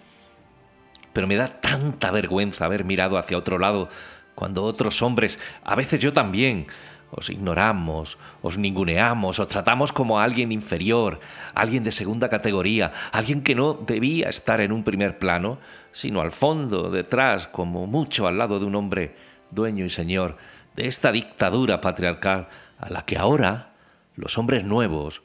Pero 1.12 1.27
me 1.27 1.36
da 1.36 1.48
tanta 1.48 2.12
vergüenza 2.12 2.63
haber 2.63 2.86
mirado 2.86 3.18
hacia 3.18 3.38
otro 3.38 3.60
lado 3.60 3.89
cuando 4.34 4.63
otros 4.63 5.01
hombres, 5.01 5.39
a 5.66 5.75
veces 5.75 6.00
yo 6.00 6.13
también, 6.13 6.68
os 7.12 7.30
ignoramos, 7.30 8.18
os 8.42 8.58
ninguneamos, 8.58 9.38
os 9.39 9.48
tratamos 9.50 9.92
como 9.92 10.18
a 10.18 10.24
alguien 10.24 10.54
inferior, 10.54 11.20
alguien 11.54 11.84
de 11.84 11.92
segunda 11.92 12.30
categoría, 12.30 12.94
alguien 13.12 13.42
que 13.42 13.56
no 13.56 13.74
debía 13.74 14.30
estar 14.30 14.62
en 14.62 14.72
un 14.72 14.86
primer 14.86 15.18
plano, 15.18 15.60
sino 15.91 16.22
al 16.22 16.32
fondo, 16.32 16.89
detrás, 16.89 17.48
como 17.48 17.88
mucho 17.88 18.27
al 18.27 18.38
lado 18.38 18.60
de 18.60 18.65
un 18.65 18.75
hombre 18.75 19.15
dueño 19.51 19.86
y 19.86 19.89
señor 19.89 20.38
de 20.75 20.88
esta 20.88 21.12
dictadura 21.12 21.82
patriarcal 21.82 22.50
a 22.77 22.89
la 22.89 23.06
que 23.06 23.17
ahora 23.17 23.74
los 24.15 24.38
hombres 24.38 24.63
nuevos, 24.63 25.24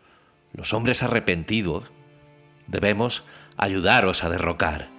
los 0.53 0.73
hombres 0.73 1.03
arrepentidos, 1.03 1.91
debemos 2.67 3.25
ayudaros 3.57 4.25
a 4.25 4.31
derrocar. 4.31 4.92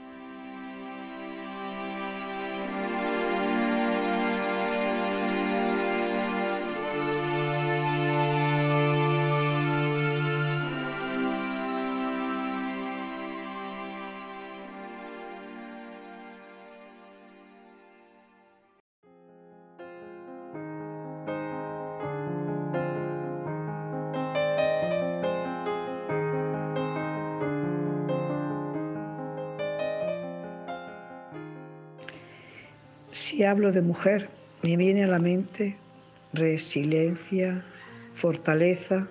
Si 33.25 33.41
hablo 33.45 33.71
de 33.71 33.81
mujer, 33.81 34.27
me 34.63 34.75
viene 34.75 35.05
a 35.05 35.07
la 35.07 35.17
mente 35.17 35.77
resiliencia, 36.33 37.63
fortaleza, 38.13 39.09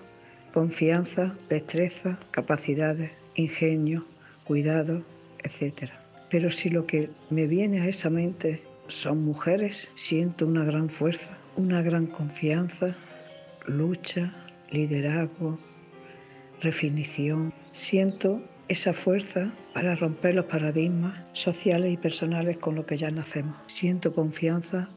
confianza, 0.53 1.35
destreza, 1.49 2.19
capacidades, 2.31 3.11
ingenio, 3.37 4.05
cuidado, 4.45 5.03
etc. 5.45 5.91
Pero 6.29 6.51
si 6.51 6.69
lo 6.69 6.87
que 6.87 7.09
me 7.31 7.47
viene 7.47 7.81
a 7.81 7.87
esa 7.87 8.11
mente 8.11 8.63
son 8.87 9.25
mujeres, 9.25 9.91
siento 9.95 10.47
una 10.47 10.65
gran 10.65 10.91
fuerza, 10.91 11.39
una 11.57 11.81
gran 11.81 12.05
confianza, 12.05 12.95
lucha, 13.67 14.31
liderazgo, 14.71 15.59
definición. 16.63 17.55
Siento 17.73 18.43
esa 18.69 18.93
fuerza 18.93 19.53
para 19.75 19.95
romper 19.95 20.35
los 20.35 20.47
paradigmas 20.47 21.15
sociales 21.33 21.93
y 21.93 21.97
personales 21.97 22.59
con 22.59 22.75
los 22.75 22.87
que 22.87 22.97
ya 22.97 23.11
nacemos. 23.11 23.57
Siento 23.67 24.15
confianza 24.15 24.89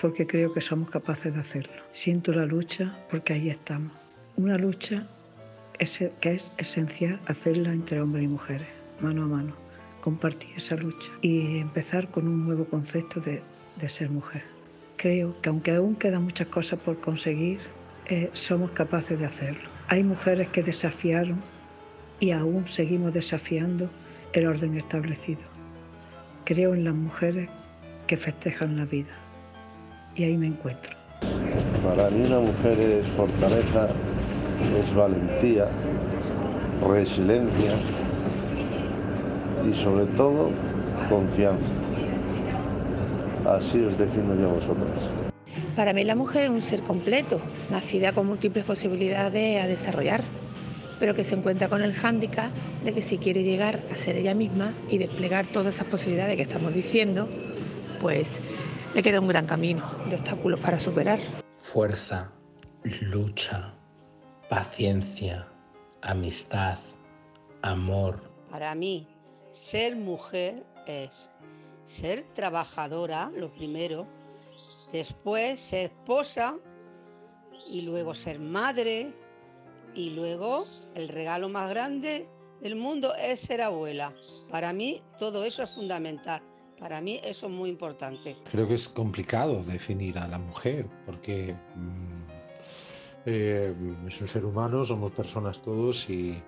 porque 0.00 0.26
creo 0.26 0.52
que 0.52 0.60
somos 0.60 0.90
capaces 0.90 1.34
de 1.34 1.40
hacerlo. 1.40 1.72
Siento 1.92 2.32
la 2.32 2.46
lucha 2.46 2.92
porque 3.10 3.32
ahí 3.34 3.48
estamos. 3.48 3.92
Una 4.36 4.58
lucha 4.58 5.06
que 6.20 6.34
es 6.34 6.52
esencial 6.58 7.20
hacerla 7.26 7.72
entre 7.72 8.00
hombres 8.00 8.24
y 8.24 8.28
mujeres, 8.28 8.68
mano 9.00 9.24
a 9.24 9.26
mano, 9.26 9.56
compartir 10.00 10.50
esa 10.56 10.76
lucha 10.76 11.10
y 11.20 11.58
empezar 11.58 12.08
con 12.10 12.28
un 12.28 12.44
nuevo 12.44 12.64
concepto 12.66 13.20
de, 13.20 13.42
de 13.80 13.88
ser 13.88 14.10
mujer. 14.10 14.42
creo 14.96 15.40
que 15.42 15.48
aunque 15.48 15.72
aún 15.72 15.96
quedan 15.96 16.24
muchas 16.24 16.48
cosas 16.48 16.78
por 16.80 17.00
conseguir, 17.00 17.58
eh, 18.06 18.30
somos 18.32 18.70
capaces 18.72 19.18
de 19.18 19.26
hacerlo. 19.26 19.68
Hay 19.88 20.02
mujeres 20.02 20.48
que 20.48 20.62
desafiaron 20.62 21.42
y 22.20 22.30
aún 22.30 22.66
seguimos 22.68 23.12
desafiando 23.12 23.88
el 24.32 24.46
orden 24.46 24.76
establecido. 24.76 25.42
Creo 26.44 26.74
en 26.74 26.84
las 26.84 26.94
mujeres 26.94 27.48
que 28.06 28.16
festejan 28.16 28.76
la 28.76 28.84
vida 28.84 29.14
y 30.14 30.24
ahí 30.24 30.36
me 30.36 30.46
encuentro. 30.46 30.94
Para 31.82 32.10
mí 32.10 32.24
una 32.24 32.40
mujer 32.40 32.78
es 32.78 33.06
fortaleza, 33.08 33.88
es 34.78 34.94
valentía, 34.94 35.66
resiliencia 36.86 37.72
y 39.68 39.72
sobre 39.72 40.06
todo 40.16 40.50
confianza. 41.08 41.70
Así 43.46 43.82
os 43.82 43.96
defino 43.98 44.34
yo 44.36 44.50
a 44.50 44.52
vosotras. 44.54 45.24
Para 45.76 45.92
mí 45.92 46.04
la 46.04 46.14
mujer 46.14 46.44
es 46.44 46.50
un 46.50 46.62
ser 46.62 46.80
completo, 46.80 47.40
nacida 47.70 48.12
con 48.12 48.26
múltiples 48.26 48.64
posibilidades 48.64 49.62
a 49.62 49.66
desarrollar, 49.66 50.22
pero 50.98 51.14
que 51.14 51.24
se 51.24 51.34
encuentra 51.34 51.68
con 51.68 51.82
el 51.82 51.94
hándicap 51.94 52.50
de 52.84 52.92
que 52.92 53.02
si 53.02 53.18
quiere 53.18 53.42
llegar 53.42 53.80
a 53.92 53.96
ser 53.96 54.16
ella 54.16 54.34
misma 54.34 54.72
y 54.88 54.98
desplegar 54.98 55.46
todas 55.46 55.74
esas 55.74 55.88
posibilidades 55.88 56.36
que 56.36 56.42
estamos 56.42 56.74
diciendo, 56.74 57.28
pues 58.00 58.40
le 58.94 59.02
queda 59.02 59.20
un 59.20 59.28
gran 59.28 59.46
camino 59.46 59.84
de 60.08 60.16
obstáculos 60.16 60.60
para 60.60 60.78
superar. 60.78 61.18
Fuerza, 61.58 62.30
lucha, 63.00 63.74
paciencia, 64.48 65.48
amistad, 66.02 66.78
amor. 67.62 68.20
Para 68.50 68.74
mí, 68.74 69.08
ser 69.50 69.96
mujer 69.96 70.64
es 70.86 71.30
ser 71.84 72.22
trabajadora, 72.34 73.30
lo 73.36 73.52
primero, 73.52 74.06
después 74.92 75.60
ser 75.60 75.86
esposa 75.86 76.56
y 77.68 77.82
luego 77.82 78.14
ser 78.14 78.38
madre 78.38 79.14
y 79.94 80.10
luego 80.10 80.66
el 80.94 81.08
regalo 81.08 81.48
más 81.48 81.68
grande 81.68 82.28
del 82.60 82.76
mundo 82.76 83.12
es 83.16 83.40
ser 83.40 83.62
abuela. 83.62 84.12
Para 84.50 84.72
mí 84.72 85.00
todo 85.18 85.44
eso 85.44 85.62
es 85.62 85.70
fundamental. 85.70 86.42
Para 86.78 87.00
mí 87.00 87.20
eso 87.24 87.46
es 87.46 87.52
muy 87.52 87.70
importante. 87.70 88.36
Creo 88.50 88.66
que 88.68 88.74
es 88.74 88.88
complicado 88.88 89.62
definir 89.62 90.18
a 90.18 90.26
la 90.26 90.38
mujer 90.38 90.86
porque 91.06 91.54
mm, 91.74 92.24
eh, 93.26 93.74
es 94.06 94.20
un 94.20 94.28
ser 94.28 94.44
humano, 94.44 94.84
somos 94.84 95.12
personas 95.12 95.62
todos 95.62 96.08
y, 96.10 96.42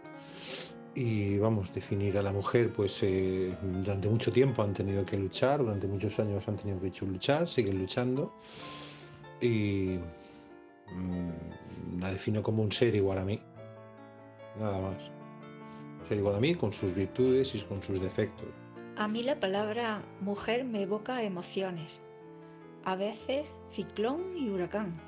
y 0.94 1.38
vamos, 1.38 1.72
definir 1.72 2.18
a 2.18 2.22
la 2.22 2.32
mujer, 2.32 2.72
pues 2.72 3.02
eh, 3.02 3.56
durante 3.62 4.08
mucho 4.08 4.32
tiempo 4.32 4.62
han 4.62 4.72
tenido 4.72 5.04
que 5.04 5.16
luchar, 5.16 5.60
durante 5.60 5.86
muchos 5.86 6.18
años 6.18 6.46
han 6.48 6.56
tenido 6.56 6.80
que 6.80 6.90
luchar, 7.06 7.48
siguen 7.48 7.78
luchando 7.78 8.34
y 9.40 9.98
mm, 10.92 12.00
la 12.00 12.12
defino 12.12 12.42
como 12.42 12.62
un 12.62 12.72
ser 12.72 12.94
igual 12.94 13.18
a 13.18 13.24
mí, 13.24 13.40
nada 14.58 14.80
más. 14.80 15.10
Ser 16.08 16.18
igual 16.18 16.36
a 16.36 16.40
mí 16.40 16.54
con 16.54 16.72
sus 16.72 16.94
virtudes 16.94 17.54
y 17.54 17.60
con 17.62 17.82
sus 17.82 18.00
defectos. 18.00 18.46
A 18.96 19.08
mí 19.08 19.22
la 19.22 19.38
palabra 19.38 20.02
mujer 20.20 20.64
me 20.64 20.82
evoca 20.82 21.22
emociones, 21.22 22.00
a 22.84 22.96
veces 22.96 23.52
ciclón 23.70 24.22
y 24.36 24.48
huracán, 24.48 24.98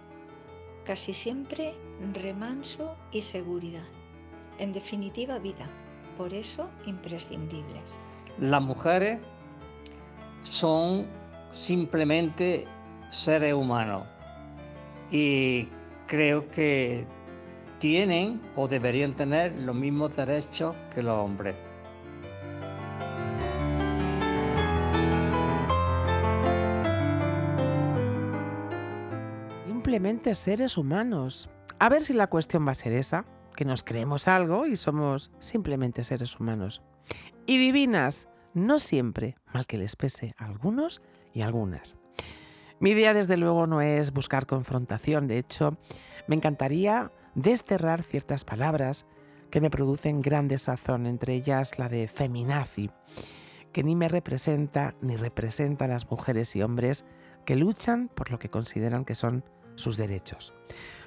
casi 0.84 1.12
siempre 1.12 1.74
remanso 2.12 2.96
y 3.12 3.22
seguridad. 3.22 3.86
En 4.58 4.72
definitiva, 4.72 5.38
vida, 5.38 5.66
por 6.18 6.34
eso 6.34 6.68
imprescindibles. 6.84 7.82
Las 8.38 8.60
mujeres 8.60 9.20
son 10.42 11.06
simplemente 11.52 12.66
seres 13.10 13.54
humanos 13.54 14.04
y 15.10 15.68
creo 16.06 16.48
que 16.50 17.06
tienen 17.78 18.40
o 18.56 18.68
deberían 18.68 19.14
tener 19.14 19.56
los 19.58 19.74
mismos 19.74 20.16
derechos 20.16 20.74
que 20.94 21.02
los 21.02 21.16
hombres. 21.16 21.56
Simplemente 29.66 30.34
seres 30.34 30.76
humanos. 30.76 31.48
A 31.78 31.88
ver 31.88 32.02
si 32.02 32.12
la 32.12 32.26
cuestión 32.26 32.66
va 32.66 32.72
a 32.72 32.74
ser 32.74 32.92
esa, 32.92 33.24
que 33.56 33.64
nos 33.64 33.82
creemos 33.82 34.28
algo 34.28 34.66
y 34.66 34.76
somos 34.76 35.30
simplemente 35.38 36.04
seres 36.04 36.38
humanos. 36.38 36.82
Y 37.46 37.58
divinas, 37.58 38.28
no 38.54 38.78
siempre, 38.78 39.34
mal 39.52 39.66
que 39.66 39.78
les 39.78 39.96
pese 39.96 40.34
a 40.38 40.44
algunos 40.44 41.00
y 41.32 41.40
algunas. 41.40 41.96
Mi 42.80 42.90
idea 42.90 43.14
desde 43.14 43.36
luego 43.36 43.66
no 43.66 43.80
es 43.80 44.12
buscar 44.12 44.46
confrontación, 44.46 45.26
de 45.26 45.38
hecho, 45.38 45.76
me 46.28 46.36
encantaría 46.36 47.10
desterrar 47.38 48.02
ciertas 48.02 48.44
palabras 48.44 49.06
que 49.50 49.60
me 49.60 49.70
producen 49.70 50.20
gran 50.22 50.48
desazón, 50.48 51.06
entre 51.06 51.34
ellas 51.34 51.78
la 51.78 51.88
de 51.88 52.08
feminazi, 52.08 52.90
que 53.72 53.84
ni 53.84 53.94
me 53.94 54.08
representa 54.08 54.94
ni 55.00 55.16
representa 55.16 55.84
a 55.84 55.88
las 55.88 56.10
mujeres 56.10 56.54
y 56.56 56.62
hombres 56.62 57.04
que 57.44 57.54
luchan 57.54 58.08
por 58.08 58.30
lo 58.30 58.38
que 58.38 58.50
consideran 58.50 59.04
que 59.04 59.14
son 59.14 59.44
sus 59.76 59.96
derechos. 59.96 60.52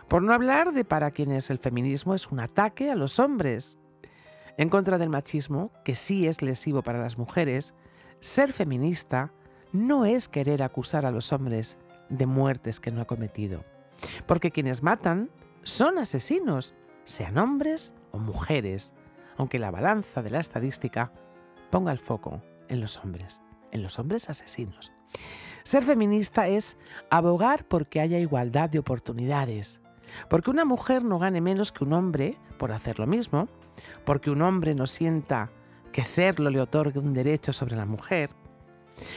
Por 0.08 0.24
no 0.24 0.34
hablar 0.34 0.72
de 0.72 0.86
para 0.86 1.12
quienes 1.12 1.50
el 1.50 1.60
feminismo 1.60 2.16
es 2.16 2.28
un 2.32 2.40
ataque 2.40 2.90
a 2.90 2.96
los 2.96 3.20
hombres. 3.20 3.78
En 4.58 4.70
contra 4.70 4.98
del 4.98 5.10
machismo, 5.10 5.72
que 5.84 5.96
sí 5.96 6.28
es 6.28 6.42
lesivo 6.42 6.82
para 6.82 7.02
las 7.02 7.18
mujeres, 7.18 7.74
ser 8.20 8.54
feminista 8.54 9.34
no 9.74 10.06
es 10.06 10.30
querer 10.30 10.64
acusar 10.64 11.06
a 11.06 11.12
los 11.12 11.32
hombres 11.34 11.78
de 12.10 12.26
muertes 12.26 12.80
que 12.80 12.92
no 12.92 13.02
ha 13.02 13.06
cometido. 13.06 13.64
Porque 14.26 14.52
quienes 14.52 14.84
matan 14.84 15.30
son 15.64 15.98
asesinos, 15.98 16.74
sean 17.06 17.38
hombres 17.38 17.94
o 18.12 18.18
mujeres, 18.18 18.94
aunque 19.38 19.60
la 19.60 19.72
balanza 19.72 20.22
de 20.22 20.32
la 20.32 20.40
estadística 20.40 21.12
ponga 21.70 21.92
el 21.92 22.00
foco 22.00 22.42
en 22.68 22.82
los 22.82 22.98
hombres, 22.98 23.42
en 23.72 23.84
los 23.84 24.00
hombres 24.00 24.30
asesinos. 24.30 24.92
Ser 25.64 25.84
feminista 25.84 26.48
es 26.48 26.78
abogar 27.10 27.68
porque 27.68 28.02
haya 28.02 28.20
igualdad 28.20 28.70
de 28.70 28.80
oportunidades, 28.80 29.82
porque 30.30 30.50
una 30.50 30.66
mujer 30.66 31.04
no 31.04 31.20
gane 31.20 31.42
menos 31.42 31.72
que 31.72 31.84
un 31.84 31.94
hombre 31.94 32.38
por 32.58 32.72
hacer 32.72 33.00
lo 33.00 33.08
mismo, 33.08 33.48
porque 34.06 34.32
un 34.32 34.42
hombre 34.42 34.76
no 34.76 34.88
sienta 34.88 35.52
que 35.92 36.04
serlo 36.04 36.50
le 36.50 36.62
otorgue 36.62 37.00
un 37.00 37.14
derecho 37.14 37.54
sobre 37.54 37.76
la 37.76 37.86
mujer, 37.86 38.32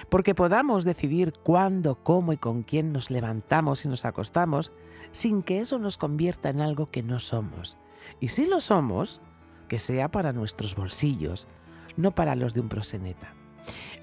porque 0.08 0.34
podamos 0.34 0.84
decidir 0.84 1.32
cuándo, 1.42 1.96
cómo 1.96 2.32
y 2.32 2.36
con 2.36 2.62
quién 2.62 2.92
nos 2.92 3.10
levantamos 3.10 3.84
y 3.84 3.88
nos 3.88 4.04
acostamos 4.04 4.72
sin 5.10 5.42
que 5.42 5.60
eso 5.60 5.78
nos 5.78 5.98
convierta 5.98 6.50
en 6.50 6.60
algo 6.60 6.90
que 6.90 7.02
no 7.02 7.18
somos. 7.18 7.76
Y 8.20 8.28
si 8.28 8.46
lo 8.46 8.60
somos, 8.60 9.20
que 9.68 9.78
sea 9.78 10.10
para 10.10 10.32
nuestros 10.32 10.74
bolsillos, 10.74 11.48
no 11.96 12.14
para 12.14 12.34
los 12.34 12.54
de 12.54 12.60
un 12.60 12.68
proseneta. 12.68 13.34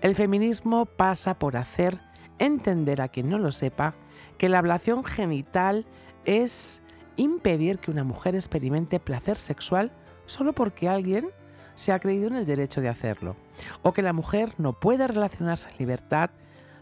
El 0.02 0.16
feminismo 0.16 0.86
pasa 0.86 1.38
por 1.38 1.58
hacer 1.58 2.00
entender 2.40 3.02
a 3.02 3.10
quien 3.10 3.30
no 3.30 3.38
lo 3.38 3.52
sepa 3.52 3.94
que 4.38 4.50
la 4.50 4.60
ablación 4.60 5.04
genital 5.04 5.86
es 6.26 6.82
impedir 7.16 7.80
que 7.80 7.92
una 7.92 8.04
mujer 8.04 8.36
experimente 8.36 9.00
placer 9.00 9.38
sexual 9.38 9.92
solo 10.26 10.54
porque 10.54 10.90
alguien 10.90 11.30
se 11.76 11.92
ha 11.92 12.00
creído 12.00 12.28
en 12.28 12.36
el 12.36 12.46
derecho 12.46 12.82
de 12.82 12.90
hacerlo, 12.90 13.36
o 13.82 13.94
que 13.94 14.02
la 14.02 14.14
mujer 14.14 14.54
no 14.58 14.80
puede 14.80 15.08
relacionarse 15.08 15.70
en 15.70 15.78
libertad, 15.78 16.32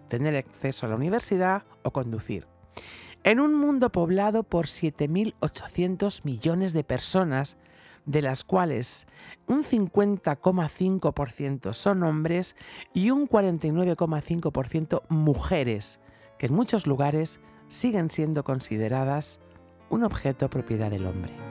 tener 0.08 0.36
acceso 0.36 0.86
a 0.86 0.90
la 0.90 0.96
universidad 0.96 1.64
o 1.84 1.92
conducir. 1.92 2.48
En 3.24 3.40
un 3.40 3.54
mundo 3.54 3.92
poblado 3.92 4.44
por 4.44 4.68
7.800 4.68 6.24
millones 6.24 6.74
de 6.74 6.84
personas, 6.84 7.58
de 8.06 8.22
las 8.22 8.44
cuales 8.44 9.08
un 9.46 9.64
50,5% 9.64 11.74
son 11.74 12.04
hombres 12.04 12.56
y 12.94 13.12
un 13.12 13.28
49,5% 13.28 15.04
mujeres, 15.10 16.00
que 16.38 16.48
en 16.48 16.54
muchos 16.54 16.88
lugares 16.88 17.40
siguen 17.68 18.10
siendo 18.10 18.44
consideradas 18.44 19.40
un 19.90 20.04
objeto 20.04 20.50
propiedad 20.50 20.90
del 20.90 21.06
hombre. 21.06 21.49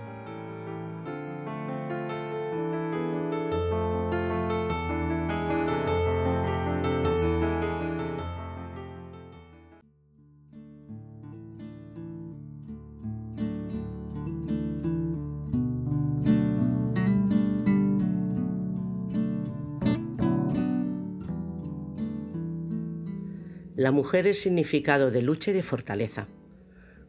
La 23.78 23.92
mujer 23.92 24.26
es 24.26 24.40
significado 24.40 25.12
de 25.12 25.22
lucha 25.22 25.52
y 25.52 25.54
de 25.54 25.62
fortaleza, 25.62 26.26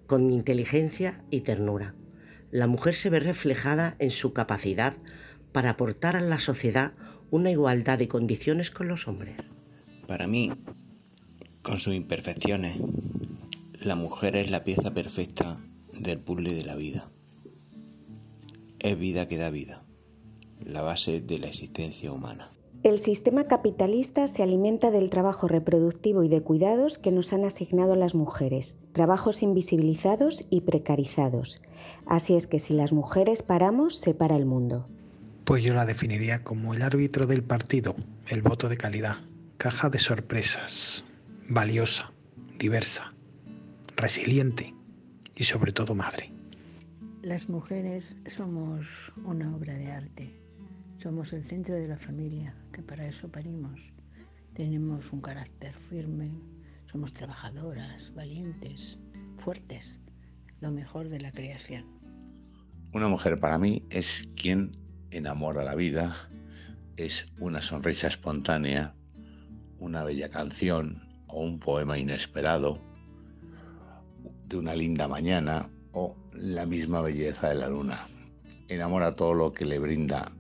con 0.06 0.30
inteligencia 0.30 1.26
y 1.32 1.42
ternura. 1.42 1.96
La 2.52 2.68
mujer 2.68 2.94
se 2.94 3.10
ve 3.10 3.20
reflejada 3.20 3.96
en 3.98 4.12
su 4.12 4.34
capacidad 4.34 4.94
para 5.52 5.72
aportar 5.72 6.16
a 6.16 6.22
la 6.22 6.38
sociedad 6.38 6.94
una 7.32 7.50
igualdad 7.50 7.98
de 7.98 8.08
condiciones 8.08 8.70
con 8.70 8.88
los 8.88 9.08
hombres. 9.08 9.36
Para 10.06 10.28
mí, 10.28 10.52
con 11.64 11.80
sus 11.80 11.96
imperfecciones, 11.96 12.78
La 13.82 13.96
mujer 13.96 14.36
es 14.36 14.52
la 14.52 14.64
pieza 14.64 14.94
perfecta 14.94 15.58
del 16.00 16.20
puzzle 16.20 16.54
de 16.54 16.66
la 16.66 16.76
vida. 16.76 17.10
Es 18.78 18.96
vida 19.00 19.28
que 19.28 19.38
da 19.38 19.50
vida, 19.50 19.84
la 20.64 20.84
base 20.84 21.20
de 21.20 21.40
la 21.40 21.48
existencia 21.48 22.12
humana. 22.12 22.52
El 22.82 22.98
sistema 22.98 23.44
capitalista 23.44 24.26
se 24.28 24.42
alimenta 24.42 24.90
del 24.90 25.10
trabajo 25.10 25.50
reproductivo 25.50 26.24
y 26.24 26.30
de 26.30 26.42
cuidados 26.42 26.98
que 26.98 27.12
nos 27.12 27.34
han 27.34 27.44
asignado 27.44 27.98
las 27.98 28.16
mujeres, 28.16 28.78
trabajos 28.94 29.44
invisibilizados 29.44 30.46
y 30.50 30.62
precarizados. 30.62 31.62
Así 32.06 32.36
es 32.36 32.48
que 32.48 32.58
si 32.58 32.74
las 32.74 32.94
mujeres 32.94 33.44
paramos, 33.44 34.00
se 34.00 34.14
para 34.14 34.38
el 34.38 34.46
mundo. 34.46 34.88
Pues 35.44 35.62
yo 35.62 35.74
la 35.74 35.86
definiría 35.86 36.46
como 36.46 36.74
el 36.74 36.82
árbitro 36.82 37.28
del 37.28 37.44
partido, 37.44 37.98
el 38.30 38.42
voto 38.42 38.70
de 38.70 38.78
calidad, 38.78 39.18
caja 39.58 39.90
de 39.90 40.00
sorpresas, 40.00 41.04
valiosa, 41.50 42.14
diversa, 42.58 43.14
resiliente 43.98 44.74
y 45.36 45.44
sobre 45.44 45.74
todo 45.74 45.96
madre. 45.96 46.32
Las 47.24 47.50
mujeres 47.50 48.16
somos 48.26 49.12
una 49.26 49.54
obra 49.54 49.74
de 49.74 49.92
arte 49.92 50.39
somos 51.00 51.32
el 51.32 51.46
centro 51.46 51.76
de 51.76 51.88
la 51.88 51.98
familia, 51.98 52.54
que 52.74 52.82
para 52.82 53.08
eso 53.08 53.32
parimos. 53.32 53.94
Tenemos 54.54 55.14
un 55.14 55.22
carácter 55.22 55.74
firme, 55.74 56.30
somos 56.88 57.14
trabajadoras, 57.14 58.14
valientes, 58.14 59.00
fuertes, 59.38 60.02
lo 60.60 60.72
mejor 60.72 61.08
de 61.08 61.22
la 61.22 61.32
creación. 61.32 61.86
Una 62.94 63.08
mujer 63.08 63.40
para 63.40 63.58
mí 63.58 63.82
es 63.90 64.28
quien 64.36 64.74
enamora 65.12 65.64
la 65.64 65.76
vida, 65.76 66.30
es 66.98 67.28
una 67.40 67.62
sonrisa 67.62 68.08
espontánea, 68.08 68.94
una 69.80 70.04
bella 70.04 70.30
canción 70.30 71.02
o 71.28 71.42
un 71.42 71.60
poema 71.60 71.98
inesperado 71.98 72.82
de 74.48 74.58
una 74.58 74.76
linda 74.76 75.08
mañana 75.08 75.70
o 75.94 76.18
la 76.34 76.66
misma 76.66 77.02
belleza 77.02 77.48
de 77.48 77.56
la 77.56 77.70
luna. 77.70 78.06
Enamora 78.68 79.16
todo 79.16 79.34
lo 79.34 79.54
que 79.54 79.66
le 79.66 79.80
brinda 79.80 80.34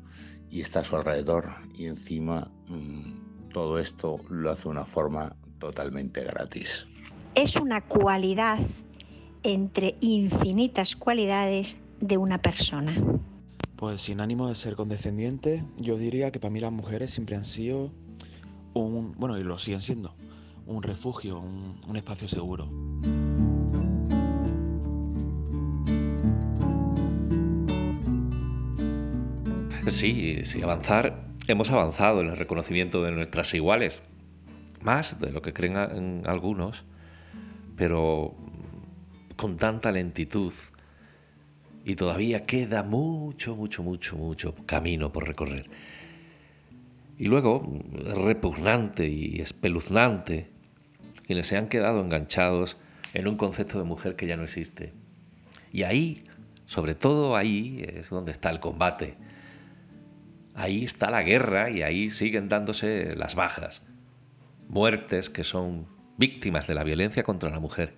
y 0.49 0.61
está 0.61 0.81
a 0.81 0.83
su 0.83 0.95
alrededor 0.95 1.55
y 1.75 1.85
encima 1.85 2.51
mm, 2.67 3.49
todo 3.53 3.79
esto 3.79 4.19
lo 4.29 4.51
hace 4.51 4.63
de 4.63 4.69
una 4.69 4.85
forma 4.85 5.35
totalmente 5.59 6.23
gratis. 6.23 6.87
Es 7.35 7.55
una 7.55 7.81
cualidad 7.81 8.59
entre 9.43 9.95
infinitas 10.01 10.95
cualidades 10.95 11.77
de 11.99 12.17
una 12.17 12.41
persona. 12.41 12.95
Pues 13.75 14.01
sin 14.01 14.19
ánimo 14.19 14.49
de 14.49 14.55
ser 14.55 14.75
condescendiente, 14.75 15.63
yo 15.77 15.97
diría 15.97 16.31
que 16.31 16.39
para 16.39 16.51
mí 16.51 16.59
las 16.59 16.71
mujeres 16.71 17.11
siempre 17.11 17.35
han 17.35 17.45
sido 17.45 17.91
un, 18.73 19.13
bueno, 19.17 19.37
y 19.37 19.43
lo 19.43 19.57
siguen 19.57 19.81
siendo, 19.81 20.13
un 20.65 20.83
refugio, 20.83 21.39
un, 21.39 21.79
un 21.87 21.95
espacio 21.95 22.27
seguro. 22.27 22.69
Sí, 29.91 30.41
sí, 30.45 30.61
avanzar. 30.61 31.25
Hemos 31.47 31.71
avanzado 31.71 32.21
en 32.21 32.27
el 32.27 32.37
reconocimiento 32.37 33.03
de 33.03 33.11
nuestras 33.11 33.53
iguales, 33.55 34.01
más 34.81 35.19
de 35.19 35.31
lo 35.31 35.41
que 35.41 35.51
creen 35.51 36.23
algunos, 36.27 36.83
pero 37.75 38.35
con 39.35 39.57
tanta 39.57 39.91
lentitud. 39.91 40.53
Y 41.85 41.95
todavía 41.95 42.45
queda 42.45 42.83
mucho, 42.83 43.55
mucho, 43.55 43.81
mucho, 43.81 44.15
mucho 44.15 44.53
camino 44.67 45.11
por 45.11 45.27
recorrer. 45.27 45.69
Y 47.17 47.25
luego, 47.25 47.67
repugnante 48.25 49.07
y 49.07 49.41
espeluznante, 49.41 50.51
quienes 51.25 51.47
se 51.47 51.57
han 51.57 51.67
quedado 51.67 52.01
enganchados 52.01 52.77
en 53.15 53.27
un 53.27 53.37
concepto 53.37 53.79
de 53.79 53.85
mujer 53.85 54.15
que 54.15 54.27
ya 54.27 54.37
no 54.37 54.43
existe. 54.43 54.93
Y 55.71 55.81
ahí, 55.81 56.25
sobre 56.67 56.93
todo 56.93 57.35
ahí, 57.35 57.83
es 57.87 58.11
donde 58.11 58.31
está 58.31 58.51
el 58.51 58.59
combate 58.59 59.17
ahí 60.59 60.83
está 60.83 61.09
la 61.09 61.23
guerra 61.23 61.69
y 61.69 61.81
ahí 61.81 62.09
siguen 62.09 62.49
dándose 62.49 63.15
las 63.15 63.35
bajas. 63.35 63.81
Muertes 64.67 65.29
que 65.29 65.43
son 65.43 65.87
víctimas 66.17 66.67
de 66.67 66.75
la 66.75 66.83
violencia 66.83 67.23
contra 67.23 67.49
la 67.49 67.59
mujer 67.59 67.95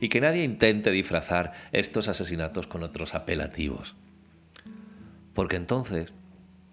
y 0.00 0.08
que 0.08 0.20
nadie 0.20 0.42
intente 0.42 0.90
disfrazar 0.90 1.52
estos 1.72 2.08
asesinatos 2.08 2.66
con 2.66 2.82
otros 2.82 3.14
apelativos. 3.14 3.94
Porque 5.34 5.56
entonces 5.56 6.12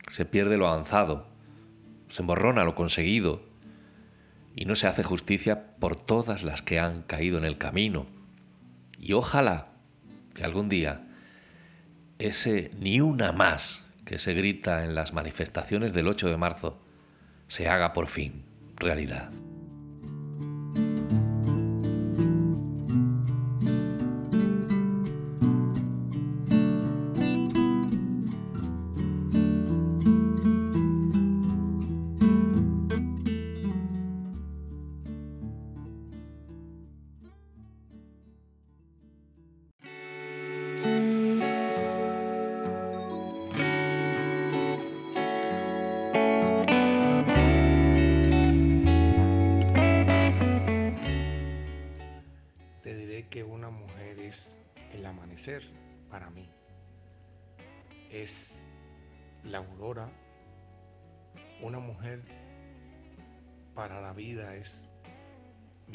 se 0.09 0.25
pierde 0.25 0.57
lo 0.57 0.67
avanzado, 0.67 1.27
se 2.09 2.23
emborrona 2.23 2.63
lo 2.63 2.73
conseguido 2.73 3.43
y 4.55 4.65
no 4.65 4.73
se 4.73 4.87
hace 4.87 5.03
justicia 5.03 5.75
por 5.79 5.95
todas 5.95 6.41
las 6.41 6.63
que 6.63 6.79
han 6.79 7.03
caído 7.03 7.37
en 7.37 7.45
el 7.45 7.59
camino. 7.59 8.07
Y 8.97 9.13
ojalá 9.13 9.67
que 10.33 10.43
algún 10.43 10.67
día 10.67 11.07
ese 12.17 12.71
ni 12.79 13.01
una 13.01 13.31
más 13.31 13.86
que 14.07 14.19
se 14.19 14.33
grita 14.33 14.85
en 14.85 14.95
las 14.95 15.11
manifestaciones 15.11 15.93
del 15.93 16.07
8 16.07 16.29
de 16.29 16.37
marzo 16.37 16.79
se 17.49 17.67
haga 17.67 17.91
por 17.91 18.07
fin 18.07 18.45
realidad. 18.77 19.29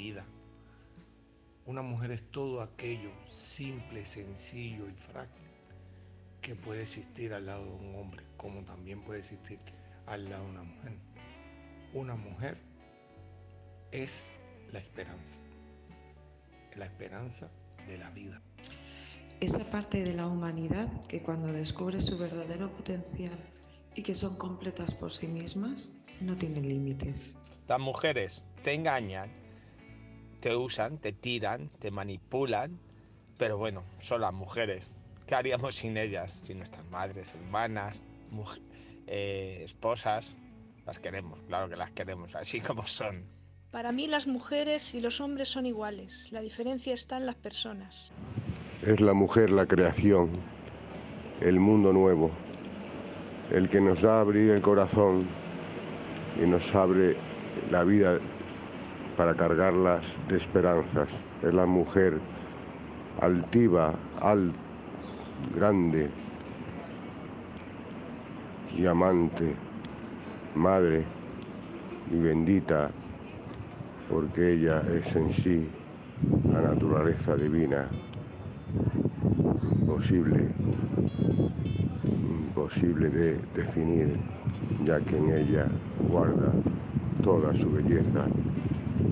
Vida. 0.03 0.25
Una 1.65 1.83
mujer 1.83 2.11
es 2.11 2.23
todo 2.31 2.61
aquello 2.61 3.13
simple, 3.29 4.05
sencillo 4.05 4.89
y 4.89 4.93
frágil 4.93 5.49
que 6.41 6.57
puede 6.57 6.83
existir 6.83 7.33
al 7.33 7.47
lado 7.47 7.65
de 7.65 7.87
un 7.87 7.95
hombre, 7.95 8.25
como 8.37 8.65
también 8.65 9.03
puede 9.03 9.21
existir 9.21 9.61
al 10.07 10.29
lado 10.29 10.45
de 10.45 10.51
una 10.51 10.63
mujer. 10.65 10.93
Una 11.95 12.17
mujer 12.17 12.59
es 13.93 14.31
la 14.73 14.81
esperanza, 14.81 15.39
la 16.75 16.87
esperanza 16.87 17.49
de 17.87 17.99
la 17.99 18.11
vida 18.11 18.43
esa 19.43 19.69
parte 19.69 20.05
de 20.05 20.15
la 20.15 20.29
humanidad 20.29 20.89
que 21.09 21.21
cuando 21.21 21.53
descubre 21.53 22.01
su 22.01 22.17
verdadero 22.17 22.71
potencial 22.71 23.37
y 23.97 24.03
que 24.03 24.15
son 24.15 24.37
completas 24.37 24.95
por 24.95 25.11
sí 25.11 25.27
mismas, 25.27 25.95
no 26.21 26.39
tienen 26.39 26.69
límites. 26.69 27.37
Las 27.67 27.81
mujeres 27.81 28.41
te 28.63 28.73
engañan, 28.73 29.33
te 30.43 30.57
usan, 30.57 30.99
te 30.99 31.13
tiran, 31.13 31.71
te 31.79 31.93
manipulan, 31.93 32.81
pero 33.39 33.57
bueno, 33.59 33.85
son 34.01 34.23
las 34.23 34.35
mujeres. 34.35 34.85
¿Qué 35.25 35.37
haríamos 35.37 35.77
sin 35.77 35.97
ellas? 35.97 36.35
Sin 36.43 36.59
nuestras 36.59 36.91
madres, 36.91 37.33
hermanas, 37.35 38.03
eh, 39.07 39.63
esposas. 39.65 40.37
Las 40.85 40.99
queremos, 40.99 41.41
claro 41.45 41.69
que 41.69 41.77
las 41.77 41.93
queremos, 41.93 42.35
así 42.35 42.61
como 42.67 42.85
son. 42.89 43.25
Para 43.71 43.93
mí 43.93 44.09
las 44.09 44.27
mujeres 44.27 44.95
y 44.95 45.01
los 45.01 45.21
hombres 45.21 45.49
son 45.49 45.65
iguales, 45.65 46.27
la 46.33 46.41
diferencia 46.41 46.93
está 46.93 47.19
en 47.19 47.27
las 47.27 47.37
personas. 47.37 48.11
Es 48.85 49.01
la 49.01 49.15
mujer 49.15 49.51
la 49.51 49.67
creación, 49.67 50.33
el 51.41 51.61
mundo 51.61 51.93
nuevo, 51.93 52.33
el 53.53 53.71
que 53.71 53.81
nos 53.81 54.03
da 54.03 54.21
abrir 54.21 54.51
el 54.51 54.61
corazón 54.61 55.29
y 56.37 56.47
nos 56.47 56.75
abre 56.75 57.17
la 57.71 57.85
vida 57.85 58.19
para 59.17 59.35
cargarlas 59.35 60.05
de 60.29 60.37
esperanzas. 60.37 61.25
Es 61.43 61.55
la 61.55 61.67
mujer 61.67 62.19
altiva, 63.21 63.95
al, 64.21 64.53
grande 65.55 66.09
y 68.77 68.87
amante, 68.87 69.55
madre 70.55 71.05
y 72.11 72.19
bendita, 72.19 72.91
porque 74.09 74.55
ella 74.55 74.83
es 74.93 75.15
en 75.17 75.33
sí 75.33 75.69
la 76.51 76.61
naturaleza 76.63 77.37
divina 77.37 77.89
imposible, 79.81 80.49
imposible 82.05 83.09
de 83.09 83.39
definir, 83.55 84.17
ya 84.85 85.01
que 85.01 85.17
en 85.17 85.33
ella 85.33 85.67
guarda 86.09 86.53
toda 87.23 87.55
su 87.55 87.71
belleza 87.71 88.27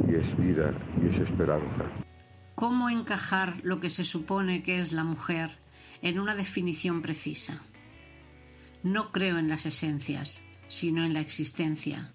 y 0.09 0.15
es 0.15 0.37
vida 0.37 0.73
y 1.03 1.09
es 1.09 1.19
esperanza. 1.19 1.91
cómo 2.55 2.91
encajar 2.91 3.57
lo 3.63 3.81
que 3.81 3.89
se 3.89 4.05
supone 4.05 4.63
que 4.63 4.81
es 4.81 4.93
la 4.93 5.03
mujer 5.05 5.51
en 6.03 6.19
una 6.19 6.35
definición 6.35 7.01
precisa. 7.01 7.63
No 8.83 9.13
creo 9.13 9.39
en 9.39 9.49
las 9.49 9.65
esencias, 9.65 10.43
sino 10.69 11.05
en 11.05 11.15
la 11.15 11.21
existencia. 11.21 12.13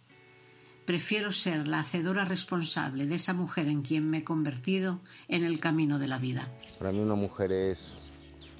Prefiero 0.86 1.32
ser 1.32 1.68
la 1.68 1.80
hacedora 1.80 2.26
responsable 2.26 3.08
de 3.08 3.16
esa 3.16 3.34
mujer 3.34 3.68
en 3.68 3.82
quien 3.82 4.08
me 4.08 4.20
he 4.20 4.24
convertido 4.24 5.02
en 5.28 5.44
el 5.44 5.60
camino 5.60 5.98
de 5.98 6.08
la 6.08 6.20
vida. 6.20 6.48
Para 6.78 6.92
mí 6.92 7.00
una 7.00 7.16
mujer 7.16 7.52
es 7.52 8.04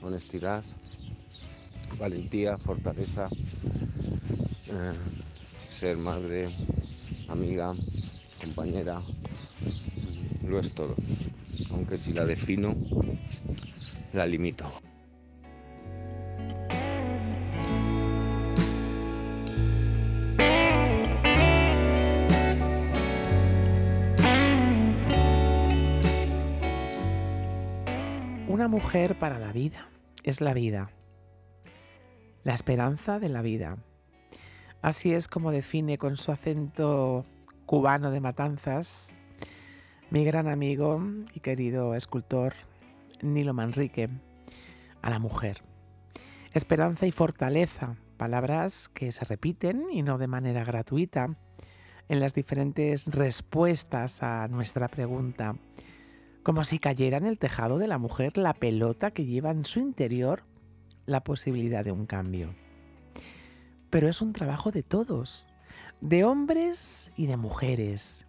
honestidad, 0.02 0.64
valentía, 2.00 2.58
fortaleza, 2.58 3.30
eh, 4.68 4.94
ser 5.68 5.98
madre, 5.98 6.50
amiga, 7.30 7.76
compañera, 8.42 9.00
lo 10.48 10.60
es 10.60 10.74
todo. 10.74 10.96
Aunque 11.72 11.98
si 11.98 12.14
la 12.14 12.26
defino, 12.26 12.76
la 14.14 14.26
limito. 14.26 14.66
Una 28.48 28.68
mujer 28.70 29.20
para 29.20 29.38
la 29.38 29.52
vida 29.52 29.90
es 30.24 30.40
la 30.40 30.54
vida, 30.54 30.90
la 32.44 32.54
esperanza 32.54 33.20
de 33.20 33.30
la 33.30 33.42
vida. 33.42 33.78
Así 34.82 35.14
es 35.14 35.28
como 35.28 35.52
define 35.52 35.98
con 35.98 36.16
su 36.16 36.32
acento 36.32 37.26
cubano 37.66 38.12
de 38.12 38.22
matanzas 38.22 39.16
mi 40.12 40.24
gran 40.24 40.48
amigo 40.48 41.02
y 41.34 41.40
querido 41.40 41.96
escultor 41.96 42.54
Nilo 43.22 43.54
Manrique 43.54 44.10
a 45.02 45.10
la 45.10 45.20
mujer. 45.20 45.64
Esperanza 46.54 47.08
y 47.08 47.12
fortaleza, 47.12 47.96
palabras 48.18 48.88
que 48.90 49.12
se 49.12 49.26
repiten 49.26 49.88
y 49.92 50.04
no 50.04 50.18
de 50.18 50.28
manera 50.28 50.64
gratuita 50.64 51.36
en 52.08 52.20
las 52.20 52.34
diferentes 52.36 53.08
respuestas 53.08 54.22
a 54.22 54.48
nuestra 54.48 54.88
pregunta, 54.88 55.56
como 56.44 56.64
si 56.64 56.78
cayera 56.78 57.18
en 57.18 57.26
el 57.26 57.40
tejado 57.40 57.80
de 57.80 57.88
la 57.88 57.98
mujer 57.98 58.38
la 58.38 58.54
pelota 58.54 59.10
que 59.10 59.26
lleva 59.26 59.50
en 59.50 59.66
su 59.66 59.80
interior 59.80 60.44
la 61.08 61.24
posibilidad 61.24 61.84
de 61.84 61.92
un 61.92 62.06
cambio. 62.06 62.54
Pero 63.90 64.08
es 64.08 64.22
un 64.22 64.34
trabajo 64.34 64.72
de 64.72 64.84
todos, 64.84 65.48
de 66.02 66.24
hombres 66.24 67.12
y 67.16 67.26
de 67.26 67.38
mujeres. 67.38 68.26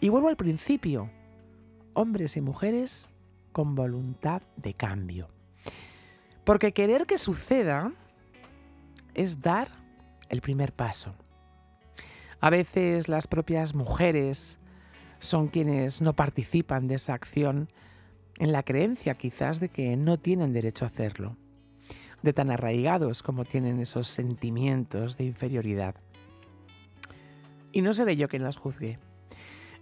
Y 0.00 0.08
vuelvo 0.08 0.28
al 0.28 0.36
principio, 0.36 1.10
hombres 1.94 2.36
y 2.36 2.40
mujeres 2.40 3.08
con 3.52 3.74
voluntad 3.74 4.42
de 4.56 4.74
cambio. 4.74 5.28
Porque 6.44 6.72
querer 6.72 7.06
que 7.06 7.18
suceda 7.18 7.92
es 9.14 9.40
dar 9.40 9.68
el 10.28 10.40
primer 10.40 10.72
paso. 10.72 11.14
A 12.40 12.48
veces 12.48 13.08
las 13.08 13.26
propias 13.26 13.74
mujeres 13.74 14.58
son 15.18 15.48
quienes 15.48 16.00
no 16.00 16.14
participan 16.14 16.88
de 16.88 16.94
esa 16.94 17.12
acción 17.12 17.68
en 18.38 18.52
la 18.52 18.62
creencia 18.62 19.14
quizás 19.16 19.60
de 19.60 19.68
que 19.68 19.96
no 19.96 20.16
tienen 20.16 20.54
derecho 20.54 20.86
a 20.86 20.88
hacerlo, 20.88 21.36
de 22.22 22.32
tan 22.32 22.50
arraigados 22.50 23.22
como 23.22 23.44
tienen 23.44 23.80
esos 23.80 24.08
sentimientos 24.08 25.18
de 25.18 25.24
inferioridad. 25.24 25.94
Y 27.72 27.82
no 27.82 27.92
seré 27.92 28.16
yo 28.16 28.28
quien 28.28 28.42
las 28.42 28.56
juzgue. 28.56 28.98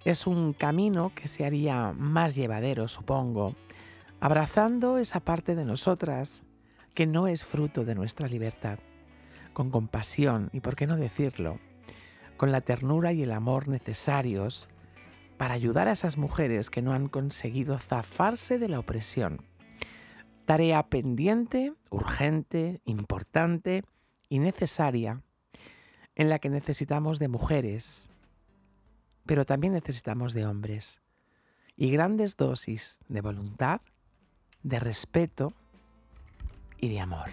Es 0.04 0.26
un 0.26 0.52
camino 0.52 1.12
que 1.14 1.28
se 1.28 1.44
haría 1.44 1.92
más 1.92 2.34
llevadero, 2.34 2.88
supongo, 2.88 3.56
abrazando 4.20 4.98
esa 4.98 5.20
parte 5.20 5.54
de 5.54 5.64
nosotras 5.64 6.44
que 6.94 7.06
no 7.06 7.28
es 7.28 7.44
fruto 7.44 7.84
de 7.84 7.94
nuestra 7.94 8.28
libertad, 8.28 8.78
con 9.52 9.70
compasión 9.70 10.50
y, 10.52 10.60
por 10.60 10.76
qué 10.76 10.86
no 10.86 10.96
decirlo, 10.96 11.58
con 12.36 12.52
la 12.52 12.60
ternura 12.60 13.12
y 13.12 13.22
el 13.22 13.32
amor 13.32 13.68
necesarios 13.68 14.68
para 15.36 15.54
ayudar 15.54 15.88
a 15.88 15.92
esas 15.92 16.18
mujeres 16.18 16.70
que 16.70 16.82
no 16.82 16.92
han 16.92 17.08
conseguido 17.08 17.78
zafarse 17.78 18.58
de 18.58 18.68
la 18.68 18.80
opresión. 18.80 19.42
Tarea 20.44 20.82
pendiente, 20.88 21.74
urgente, 21.90 22.80
importante 22.84 23.84
y 24.28 24.40
necesaria, 24.40 25.22
en 26.18 26.28
la 26.28 26.40
que 26.40 26.50
necesitamos 26.50 27.18
de 27.18 27.28
mujeres, 27.28 28.10
pero 29.24 29.44
también 29.44 29.72
necesitamos 29.72 30.34
de 30.34 30.44
hombres, 30.46 31.00
y 31.76 31.90
grandes 31.92 32.36
dosis 32.36 32.98
de 33.08 33.20
voluntad, 33.20 33.80
de 34.64 34.80
respeto 34.80 35.54
y 36.76 36.88
de 36.88 37.00
amor. 37.00 37.30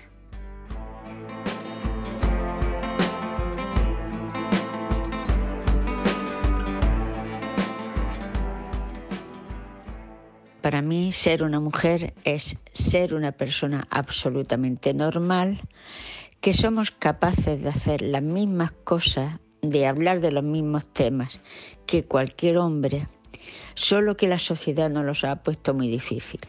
Para 10.62 10.82
mí 10.82 11.12
ser 11.12 11.44
una 11.44 11.60
mujer 11.60 12.14
es 12.24 12.58
ser 12.74 13.14
una 13.14 13.32
persona 13.32 13.88
absolutamente 13.90 14.94
normal, 14.94 15.62
que 16.42 16.54
somos 16.54 16.92
capaces 16.92 17.64
de 17.64 17.70
hacer 17.70 18.02
las 18.02 18.22
mismas 18.22 18.72
cosas, 18.84 19.40
de 19.62 19.88
hablar 19.88 20.20
de 20.20 20.32
los 20.32 20.44
mismos 20.44 20.88
temas 20.94 21.40
que 21.86 22.06
cualquier 22.06 22.58
hombre, 22.58 23.08
solo 23.74 24.16
que 24.16 24.28
la 24.28 24.40
sociedad 24.40 24.90
nos 24.90 25.06
los 25.06 25.24
ha 25.24 25.38
puesto 25.44 25.74
muy 25.74 25.88
difícil. 25.88 26.42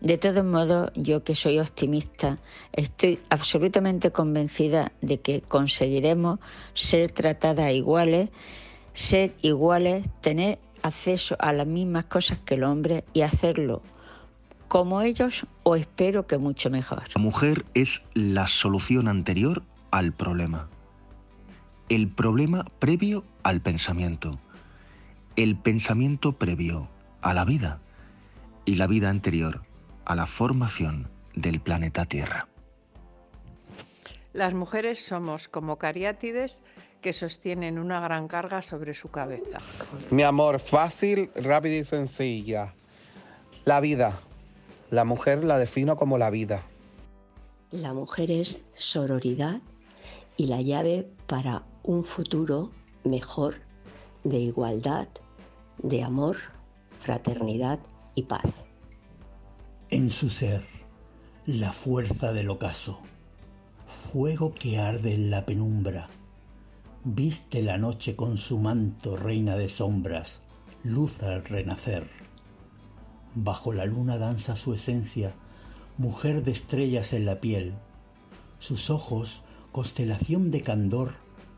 De 0.00 0.16
todos 0.16 0.44
modos, 0.44 0.92
yo 0.94 1.24
que 1.24 1.34
soy 1.34 1.58
optimista, 1.58 2.38
estoy 2.72 3.18
absolutamente 3.30 4.12
convencida 4.12 4.92
de 5.00 5.20
que 5.20 5.40
conseguiremos 5.40 6.38
ser 6.72 7.10
tratadas 7.10 7.72
iguales, 7.72 8.30
ser 8.92 9.34
iguales, 9.42 10.08
tener 10.20 10.60
acceso 10.82 11.34
a 11.40 11.52
las 11.52 11.66
mismas 11.66 12.04
cosas 12.04 12.38
que 12.38 12.54
el 12.54 12.64
hombre 12.64 13.04
y 13.12 13.22
hacerlo 13.22 13.82
como 14.68 15.00
ellos 15.00 15.46
o 15.62 15.76
espero 15.76 16.26
que 16.26 16.38
mucho 16.38 16.70
mejor. 16.70 17.02
La 17.14 17.20
mujer 17.20 17.64
es 17.74 18.02
la 18.14 18.46
solución 18.46 19.08
anterior 19.08 19.62
al 19.90 20.12
problema. 20.12 20.68
El 21.88 22.08
problema 22.08 22.66
previo 22.78 23.24
al 23.42 23.60
pensamiento. 23.62 24.38
El 25.36 25.56
pensamiento 25.56 26.32
previo 26.32 26.88
a 27.22 27.32
la 27.32 27.44
vida. 27.44 27.80
Y 28.66 28.74
la 28.74 28.86
vida 28.86 29.08
anterior 29.08 29.62
a 30.04 30.14
la 30.14 30.26
formación 30.26 31.08
del 31.34 31.60
planeta 31.60 32.04
Tierra. 32.04 32.48
Las 34.34 34.52
mujeres 34.52 35.04
somos 35.04 35.48
como 35.48 35.78
cariátides 35.78 36.60
que 37.00 37.12
sostienen 37.12 37.78
una 37.78 38.00
gran 38.00 38.28
carga 38.28 38.60
sobre 38.60 38.92
su 38.92 39.10
cabeza. 39.10 39.58
Mi 40.10 40.22
amor, 40.22 40.60
fácil, 40.60 41.30
rápida 41.34 41.76
y 41.76 41.84
sencilla. 41.84 42.74
La 43.64 43.80
vida. 43.80 44.20
La 44.90 45.04
mujer 45.04 45.44
la 45.44 45.58
defino 45.58 45.96
como 45.96 46.18
la 46.18 46.30
vida. 46.30 46.62
La 47.70 47.92
mujer 47.92 48.30
es 48.30 48.64
sororidad 48.74 49.60
y 50.36 50.46
la 50.46 50.62
llave 50.62 51.08
para 51.26 51.64
un 51.82 52.04
futuro 52.04 52.70
mejor 53.04 53.56
de 54.24 54.38
igualdad, 54.38 55.08
de 55.82 56.02
amor, 56.02 56.36
fraternidad 57.00 57.78
y 58.14 58.22
paz. 58.22 58.46
En 59.90 60.10
su 60.10 60.30
ser, 60.30 60.62
la 61.46 61.72
fuerza 61.72 62.32
del 62.32 62.50
ocaso, 62.50 63.00
fuego 63.86 64.54
que 64.54 64.78
arde 64.78 65.14
en 65.14 65.30
la 65.30 65.44
penumbra, 65.44 66.08
Viste 67.04 67.62
la 67.62 67.78
noche 67.78 68.16
con 68.16 68.36
su 68.36 68.58
manto, 68.58 69.16
reina 69.16 69.56
de 69.56 69.68
sombras, 69.68 70.40
luz 70.82 71.22
al 71.22 71.44
renacer. 71.44 72.06
Bajo 73.34 73.72
la 73.72 73.84
luna 73.84 74.18
danza 74.18 74.56
su 74.56 74.74
esencia, 74.74 75.34
mujer 75.96 76.42
de 76.42 76.52
estrellas 76.52 77.12
en 77.12 77.24
la 77.24 77.40
piel. 77.40 77.74
Sus 78.58 78.90
ojos, 78.90 79.42
constelación 79.72 80.50
de 80.50 80.62
candor, 80.62 81.12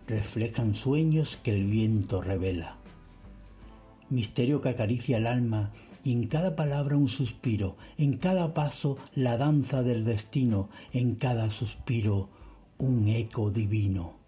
reflejan 0.07 0.75
sueños 0.75 1.39
que 1.43 1.55
el 1.55 1.67
viento 1.67 2.21
revela. 2.21 2.77
Misterio 4.09 4.61
que 4.61 4.71
acaricia 4.71 5.19
el 5.19 5.27
alma 5.27 5.71
y 6.03 6.13
en 6.13 6.27
cada 6.27 6.57
palabra 6.57 6.97
un 6.97 7.09
suspiro, 7.09 7.77
en 7.97 8.17
cada 8.17 8.55
paso 8.55 8.99
la 9.15 9.37
danza 9.37 9.83
del 9.83 10.05
destino, 10.05 10.69
en 10.93 11.15
cada 11.15 11.51
suspiro 11.51 12.29
un 12.79 13.09
eco 13.09 13.51
divino 13.51 14.21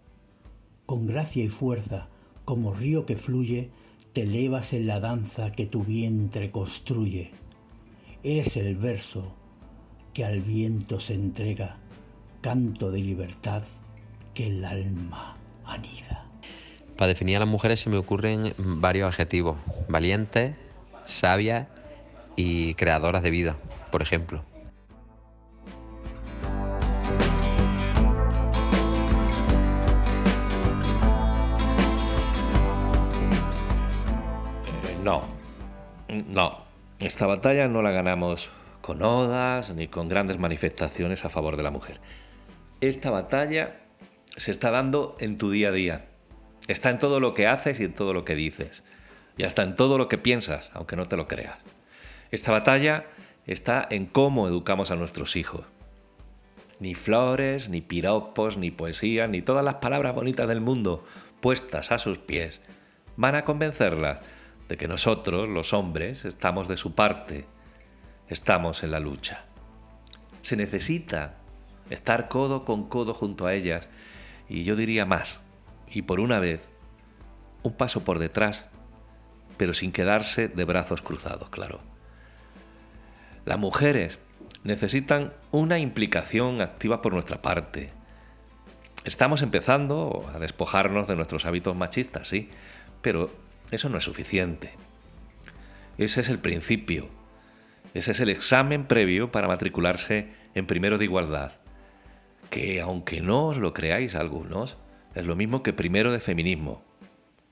con 0.85 1.07
gracia 1.07 1.43
y 1.43 1.49
fuerza, 1.49 2.07
como 2.45 2.73
río 2.73 3.05
que 3.05 3.15
fluye, 3.15 3.71
te 4.13 4.21
elevas 4.21 4.73
en 4.73 4.85
la 4.85 4.99
danza 4.99 5.51
que 5.51 5.65
tu 5.65 5.83
vientre 5.83 6.51
construye. 6.51 7.31
Eres 8.23 8.55
el 8.57 8.75
verso 8.75 9.35
que 10.13 10.23
al 10.23 10.39
viento 10.41 10.99
se 10.99 11.15
entrega, 11.15 11.77
canto 12.41 12.91
de 12.91 12.99
libertad 12.99 13.63
que 14.35 14.47
el 14.47 14.63
alma 14.63 15.35
anida. 15.65 16.25
Para 16.95 17.07
definir 17.07 17.37
a 17.37 17.39
las 17.39 17.49
mujeres 17.49 17.79
se 17.79 17.89
me 17.89 17.97
ocurren 17.97 18.53
varios 18.57 19.07
adjetivos, 19.07 19.57
valientes, 19.89 20.55
sabias 21.05 21.67
y 22.35 22.75
creadoras 22.75 23.23
de 23.23 23.31
vida, 23.31 23.57
por 23.91 24.03
ejemplo. 24.03 24.43
No, 35.03 35.23
no. 36.27 36.63
Esta 36.99 37.27
batalla 37.27 37.67
no 37.67 37.81
la 37.81 37.91
ganamos 37.91 38.49
con 38.81 39.01
odas 39.01 39.69
ni 39.71 39.87
con 39.87 40.07
grandes 40.07 40.39
manifestaciones 40.39 41.25
a 41.25 41.29
favor 41.29 41.57
de 41.57 41.63
la 41.63 41.71
mujer. 41.71 41.99
Esta 42.79 43.09
batalla 43.09 43.81
se 44.37 44.51
está 44.51 44.71
dando 44.71 45.17
en 45.19 45.37
tu 45.37 45.51
día 45.51 45.69
a 45.69 45.71
día. 45.71 46.05
Está 46.67 46.89
en 46.89 46.99
todo 46.99 47.19
lo 47.19 47.33
que 47.33 47.47
haces 47.47 47.79
y 47.79 47.83
en 47.83 47.93
todo 47.93 48.13
lo 48.13 48.23
que 48.23 48.35
dices. 48.35 48.83
Y 49.37 49.43
hasta 49.43 49.63
en 49.63 49.75
todo 49.75 49.97
lo 49.97 50.07
que 50.07 50.17
piensas, 50.17 50.69
aunque 50.73 50.95
no 50.95 51.05
te 51.05 51.17
lo 51.17 51.27
creas. 51.27 51.57
Esta 52.31 52.51
batalla 52.51 53.05
está 53.45 53.85
en 53.89 54.05
cómo 54.05 54.47
educamos 54.47 54.91
a 54.91 54.95
nuestros 54.95 55.35
hijos. 55.35 55.65
Ni 56.79 56.95
flores, 56.95 57.69
ni 57.69 57.81
piropos, 57.81 58.57
ni 58.57 58.71
poesía, 58.71 59.27
ni 59.27 59.41
todas 59.41 59.65
las 59.65 59.75
palabras 59.75 60.15
bonitas 60.15 60.47
del 60.47 60.61
mundo 60.61 61.03
puestas 61.41 61.91
a 61.91 61.97
sus 61.97 62.17
pies 62.19 62.61
van 63.15 63.35
a 63.35 63.43
convencerlas 63.43 64.19
de 64.67 64.77
que 64.77 64.87
nosotros, 64.87 65.47
los 65.49 65.73
hombres, 65.73 66.25
estamos 66.25 66.67
de 66.67 66.77
su 66.77 66.95
parte, 66.95 67.45
estamos 68.27 68.83
en 68.83 68.91
la 68.91 68.99
lucha. 68.99 69.45
Se 70.41 70.55
necesita 70.55 71.35
estar 71.89 72.27
codo 72.27 72.65
con 72.65 72.89
codo 72.89 73.13
junto 73.13 73.45
a 73.45 73.53
ellas 73.53 73.87
y 74.49 74.63
yo 74.63 74.75
diría 74.75 75.05
más, 75.05 75.39
y 75.89 76.03
por 76.03 76.19
una 76.19 76.39
vez, 76.39 76.69
un 77.61 77.73
paso 77.73 78.03
por 78.03 78.19
detrás, 78.19 78.65
pero 79.57 79.73
sin 79.73 79.91
quedarse 79.91 80.47
de 80.47 80.63
brazos 80.65 81.01
cruzados, 81.01 81.49
claro. 81.49 81.79
Las 83.45 83.59
mujeres 83.59 84.19
necesitan 84.63 85.33
una 85.51 85.79
implicación 85.79 86.61
activa 86.61 87.01
por 87.01 87.13
nuestra 87.13 87.41
parte. 87.41 87.91
Estamos 89.05 89.41
empezando 89.41 90.29
a 90.33 90.39
despojarnos 90.39 91.07
de 91.07 91.15
nuestros 91.15 91.45
hábitos 91.45 91.75
machistas, 91.75 92.27
sí, 92.27 92.49
pero 93.01 93.29
eso 93.73 93.89
no 93.89 93.97
es 93.97 94.03
suficiente. 94.03 94.71
Ese 95.97 96.21
es 96.21 96.29
el 96.29 96.39
principio. 96.39 97.09
Ese 97.93 98.11
es 98.11 98.19
el 98.19 98.29
examen 98.29 98.85
previo 98.85 99.31
para 99.31 99.47
matricularse 99.47 100.29
en 100.55 100.65
primero 100.65 100.97
de 100.97 101.05
igualdad. 101.05 101.53
Que 102.49 102.81
aunque 102.81 103.21
no 103.21 103.47
os 103.47 103.57
lo 103.57 103.73
creáis 103.73 104.15
algunos, 104.15 104.77
es 105.15 105.25
lo 105.25 105.35
mismo 105.35 105.63
que 105.63 105.73
primero 105.73 106.11
de 106.11 106.19
feminismo. 106.19 106.83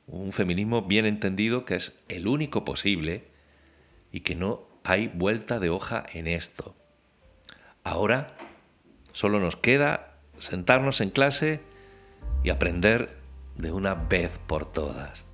Un 0.08 0.32
feminismo 0.32 0.84
bien 0.84 1.06
entendido 1.06 1.66
que 1.66 1.76
es 1.76 1.94
el 2.08 2.28
único 2.28 2.66
posible 2.66 3.28
y 4.12 4.22
que 4.22 4.36
no 4.36 4.68
hay 4.84 5.08
vuelta 5.08 5.60
de 5.60 5.70
hoja 5.70 6.04
en 6.14 6.28
esto. 6.28 6.76
Ahora 7.84 8.36
solo 9.14 9.40
nos 9.40 9.56
queda 9.56 10.18
sentarnos 10.38 11.02
en 11.02 11.12
clase 11.12 11.62
y 12.44 12.50
aprender 12.50 13.18
de 13.58 13.72
una 13.72 13.94
vez 13.94 14.40
por 14.40 14.72
todas. 14.72 15.31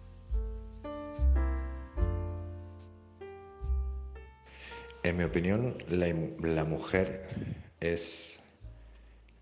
En 5.08 5.16
mi 5.16 5.24
opinión, 5.24 5.78
la, 5.88 6.66
mujer 6.66 7.22
es 7.80 8.42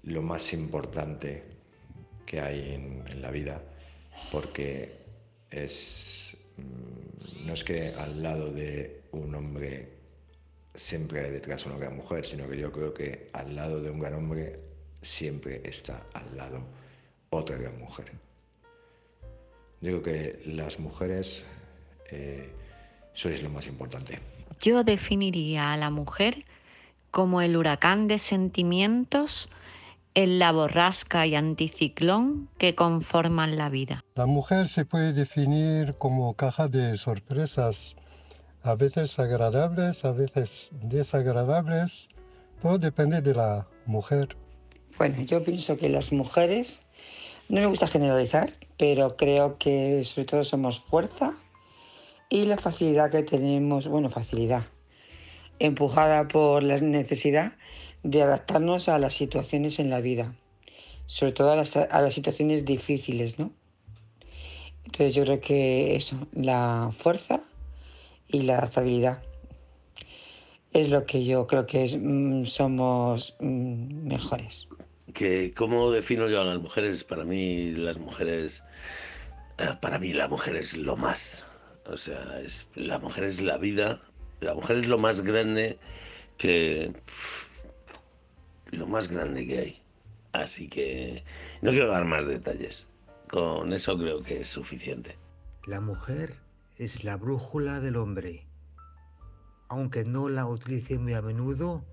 lo 0.04 0.22
más 0.22 0.54
importante 0.54 1.42
que 2.28 2.40
hay 2.40 2.76
en, 2.76 3.20
la 3.20 3.32
vida 3.32 3.64
porque 4.32 4.92
es, 5.50 6.38
mm, 6.58 7.48
no 7.48 7.54
es 7.56 7.64
que 7.64 7.96
al 7.96 8.22
lado 8.22 8.52
de 8.52 9.06
un 9.12 9.34
hombre 9.34 9.90
siempre 10.76 11.22
hay 11.26 11.32
detrás 11.32 11.66
una 11.66 11.80
gran 11.80 11.96
mujer, 11.96 12.28
sino 12.28 12.48
que 12.48 12.60
yo 12.60 12.72
creo 12.72 12.94
que 12.94 13.32
al 13.34 13.56
lado 13.56 13.82
de 13.82 13.90
un 13.90 14.00
gran 14.00 14.14
hombre 14.14 14.60
siempre 15.02 15.62
está 15.64 16.06
al 16.14 16.38
lado 16.38 16.60
otra 17.32 17.58
gran 17.58 17.80
mujer. 17.80 18.12
Digo 19.82 20.04
que 20.04 20.40
las 20.46 20.78
mujeres 20.80 21.44
eh, 22.12 22.52
sois 23.14 23.42
lo 23.42 23.50
más 23.50 23.66
importante. 23.66 24.35
Yo 24.60 24.84
definiría 24.84 25.74
a 25.74 25.78
la 25.78 25.90
mujer 25.90 26.46
como 27.12 27.42
el 27.42 27.56
huracán 27.56 28.08
de 28.08 28.18
sentimientos 28.18 29.50
en 30.16 30.40
la 30.40 30.52
borrasca 30.52 31.26
y 31.28 31.36
anticiclón 31.36 32.50
que 32.58 32.74
conforman 32.74 33.58
la 33.58 33.70
vida. 33.70 34.04
La 34.16 34.26
mujer 34.26 34.68
se 34.68 34.86
puede 34.86 35.14
definir 35.14 35.96
como 35.98 36.34
caja 36.36 36.68
de 36.68 36.98
sorpresas, 36.98 37.96
a 38.64 38.76
veces 38.76 39.20
agradables, 39.20 40.04
a 40.06 40.12
veces 40.12 40.70
desagradables, 40.72 42.08
todo 42.62 42.78
depende 42.78 43.22
de 43.22 43.34
la 43.34 43.68
mujer. 43.86 44.36
Bueno, 44.98 45.22
yo 45.22 45.44
pienso 45.44 45.78
que 45.78 45.90
las 45.90 46.12
mujeres, 46.12 46.84
no 47.50 47.60
me 47.60 47.68
gusta 47.68 47.88
generalizar, 47.88 48.52
pero 48.78 49.18
creo 49.18 49.58
que 49.58 50.04
sobre 50.04 50.26
todo 50.26 50.44
somos 50.44 50.80
fuerza 50.80 51.38
y 52.30 52.46
la 52.46 52.58
facilidad 52.58 53.12
que 53.12 53.24
tenemos, 53.24 53.88
bueno, 53.88 54.10
facilidad, 54.10 54.66
empujada 55.60 56.28
por 56.28 56.64
la 56.64 56.78
necesidad 56.78 57.54
de 58.04 58.22
adaptarnos 58.22 58.90
a 58.90 59.00
las 59.00 59.14
situaciones 59.14 59.80
en 59.80 59.90
la 59.90 60.02
vida, 60.02 60.36
sobre 61.06 61.32
todo 61.32 61.52
a 61.52 61.56
las, 61.56 61.76
a 61.76 62.02
las 62.02 62.14
situaciones 62.14 62.66
difíciles, 62.66 63.40
¿no? 63.40 63.52
Entonces 64.86 65.16
yo 65.16 65.24
creo 65.24 65.42
que 65.42 65.96
eso, 65.96 66.28
la 66.34 66.92
fuerza 66.96 67.42
y 68.28 68.44
la 68.44 68.60
adaptabilidad 68.60 69.22
es 70.74 70.90
lo 70.90 71.06
que 71.06 71.24
yo 71.24 71.48
creo 71.48 71.66
que 71.66 71.86
es, 71.86 71.98
mm, 71.98 72.46
somos 72.46 73.36
mm, 73.40 74.08
mejores. 74.08 74.68
Que, 75.14 75.54
¿Cómo 75.56 75.92
defino 75.92 76.28
yo 76.28 76.42
a 76.42 76.46
las 76.46 76.62
mujeres? 76.62 77.04
Para 77.04 77.24
mí 77.24 77.72
las 77.72 77.98
mujeres, 77.98 78.64
eh, 79.58 79.70
para 79.80 79.98
mí 80.00 80.14
la 80.14 80.28
mujer 80.28 80.58
es 80.58 80.76
lo 80.76 80.98
más. 80.98 81.48
O 81.88 81.98
sea, 81.98 82.40
es, 82.42 82.68
la 82.76 83.00
mujer 83.00 83.26
es 83.26 83.42
la 83.42 83.58
vida, 83.58 84.02
la 84.42 84.54
mujer 84.54 84.78
es 84.78 84.88
lo 84.88 84.98
más 84.98 85.22
grande 85.22 85.78
que 86.38 86.92
lo 88.72 88.88
más 88.88 89.08
grande 89.08 89.46
que 89.46 89.60
hay. 89.60 89.82
Así 90.34 90.68
que 90.68 91.24
no 91.62 91.72
quiero 91.72 91.88
dar 91.88 92.06
más 92.06 92.26
detalles. 92.26 92.88
Con 93.30 93.74
eso 93.74 93.98
creo 93.98 94.22
que 94.24 94.42
es 94.42 94.50
suficiente. 94.50 95.18
La 95.66 95.80
mujer 95.80 96.36
es 96.78 97.04
la 97.04 97.16
brújula 97.18 97.80
del 97.80 97.96
hombre. 97.96 98.48
Aunque 99.70 100.04
no 100.04 100.30
la 100.30 100.46
utilice 100.46 101.00
muy 101.00 101.14
a 101.14 101.22
menudo, 101.22 101.86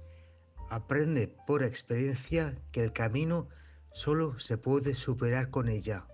aprende 0.70 1.28
por 1.46 1.62
experiencia 1.62 2.54
que 2.72 2.82
el 2.82 2.92
camino 2.92 3.48
solo 3.92 4.38
se 4.38 4.58
puede 4.58 4.94
superar 4.94 5.50
con 5.50 5.68
ella. 5.68 6.06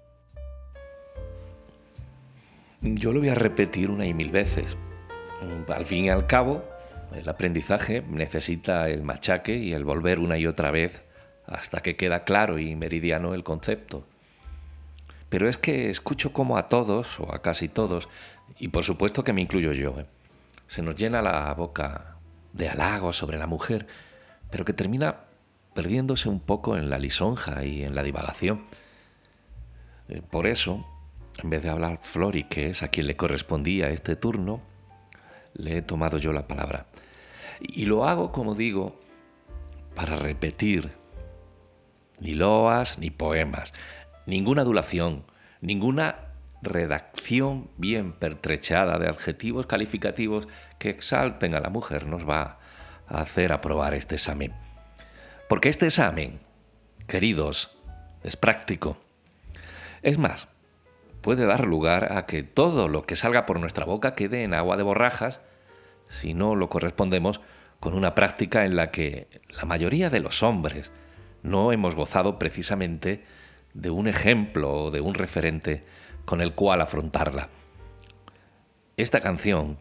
Yo 2.80 3.12
lo 3.12 3.18
voy 3.18 3.28
a 3.28 3.34
repetir 3.34 3.90
una 3.90 4.06
y 4.06 4.14
mil 4.14 4.30
veces. 4.30 4.76
Al 5.68 5.84
fin 5.84 6.04
y 6.04 6.10
al 6.10 6.26
cabo, 6.26 6.64
el 7.12 7.28
aprendizaje 7.28 8.02
necesita 8.02 8.88
el 8.88 9.02
machaque 9.02 9.56
y 9.56 9.72
el 9.72 9.84
volver 9.84 10.20
una 10.20 10.38
y 10.38 10.46
otra 10.46 10.70
vez 10.70 11.02
hasta 11.46 11.80
que 11.80 11.96
queda 11.96 12.24
claro 12.24 12.58
y 12.58 12.76
meridiano 12.76 13.34
el 13.34 13.42
concepto. 13.42 14.04
Pero 15.28 15.48
es 15.48 15.58
que 15.58 15.90
escucho 15.90 16.32
como 16.32 16.56
a 16.56 16.66
todos, 16.68 17.18
o 17.18 17.34
a 17.34 17.42
casi 17.42 17.68
todos, 17.68 18.08
y 18.58 18.68
por 18.68 18.84
supuesto 18.84 19.24
que 19.24 19.32
me 19.32 19.40
incluyo 19.40 19.72
yo, 19.72 19.98
¿eh? 19.98 20.06
se 20.68 20.82
nos 20.82 20.94
llena 20.94 21.20
la 21.20 21.52
boca 21.54 22.16
de 22.52 22.68
halagos 22.68 23.16
sobre 23.16 23.38
la 23.38 23.46
mujer, 23.46 23.86
pero 24.50 24.64
que 24.64 24.72
termina 24.72 25.24
perdiéndose 25.74 26.28
un 26.28 26.40
poco 26.40 26.76
en 26.76 26.90
la 26.90 26.98
lisonja 26.98 27.64
y 27.64 27.82
en 27.82 27.94
la 27.94 28.02
divagación. 28.02 28.64
Eh, 30.08 30.22
por 30.30 30.46
eso, 30.46 30.86
en 31.42 31.50
vez 31.50 31.62
de 31.62 31.70
hablar 31.70 31.98
Flori, 32.02 32.44
que 32.44 32.68
es 32.68 32.82
a 32.82 32.88
quien 32.88 33.06
le 33.06 33.16
correspondía 33.16 33.90
este 33.90 34.16
turno, 34.16 34.60
le 35.54 35.78
he 35.78 35.82
tomado 35.82 36.18
yo 36.18 36.32
la 36.32 36.46
palabra. 36.46 36.86
Y 37.60 37.86
lo 37.86 38.06
hago, 38.06 38.32
como 38.32 38.54
digo, 38.54 39.00
para 39.94 40.16
repetir 40.16 40.92
ni 42.20 42.34
loas 42.34 42.98
ni 42.98 43.10
poemas, 43.10 43.72
ninguna 44.26 44.62
adulación, 44.62 45.24
ninguna 45.60 46.28
redacción 46.60 47.70
bien 47.76 48.12
pertrechada 48.12 48.98
de 48.98 49.08
adjetivos 49.08 49.66
calificativos 49.66 50.48
que 50.78 50.90
exalten 50.90 51.54
a 51.54 51.60
la 51.60 51.70
mujer 51.70 52.06
nos 52.06 52.28
va 52.28 52.58
a 53.06 53.20
hacer 53.20 53.52
aprobar 53.52 53.94
este 53.94 54.16
examen. 54.16 54.52
Porque 55.48 55.68
este 55.68 55.86
examen, 55.86 56.40
queridos, 57.06 57.76
es 58.24 58.36
práctico. 58.36 58.98
Es 60.02 60.18
más, 60.18 60.48
puede 61.20 61.46
dar 61.46 61.64
lugar 61.64 62.12
a 62.16 62.26
que 62.26 62.42
todo 62.42 62.88
lo 62.88 63.04
que 63.04 63.16
salga 63.16 63.46
por 63.46 63.60
nuestra 63.60 63.84
boca 63.84 64.14
quede 64.14 64.44
en 64.44 64.54
agua 64.54 64.76
de 64.76 64.82
borrajas 64.82 65.40
si 66.08 66.34
no 66.34 66.54
lo 66.54 66.68
correspondemos 66.68 67.40
con 67.80 67.94
una 67.94 68.14
práctica 68.14 68.64
en 68.64 68.76
la 68.76 68.90
que 68.90 69.28
la 69.56 69.64
mayoría 69.64 70.10
de 70.10 70.20
los 70.20 70.42
hombres 70.42 70.90
no 71.42 71.72
hemos 71.72 71.94
gozado 71.94 72.38
precisamente 72.38 73.24
de 73.74 73.90
un 73.90 74.08
ejemplo 74.08 74.84
o 74.84 74.90
de 74.90 75.00
un 75.00 75.14
referente 75.14 75.84
con 76.24 76.40
el 76.40 76.54
cual 76.54 76.80
afrontarla. 76.80 77.48
Esta 78.96 79.20
canción 79.20 79.78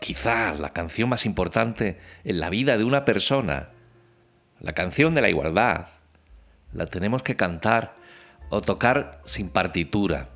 quizás 0.00 0.58
la 0.58 0.72
canción 0.72 1.08
más 1.08 1.26
importante 1.26 1.98
en 2.24 2.40
la 2.40 2.50
vida 2.50 2.76
de 2.76 2.84
una 2.84 3.04
persona, 3.04 3.70
la 4.60 4.72
canción 4.72 5.14
de 5.14 5.22
la 5.22 5.28
igualdad, 5.28 5.86
la 6.72 6.86
tenemos 6.86 7.22
que 7.22 7.36
cantar 7.36 7.94
o 8.52 8.60
tocar 8.60 9.22
sin 9.24 9.48
partitura. 9.48 10.28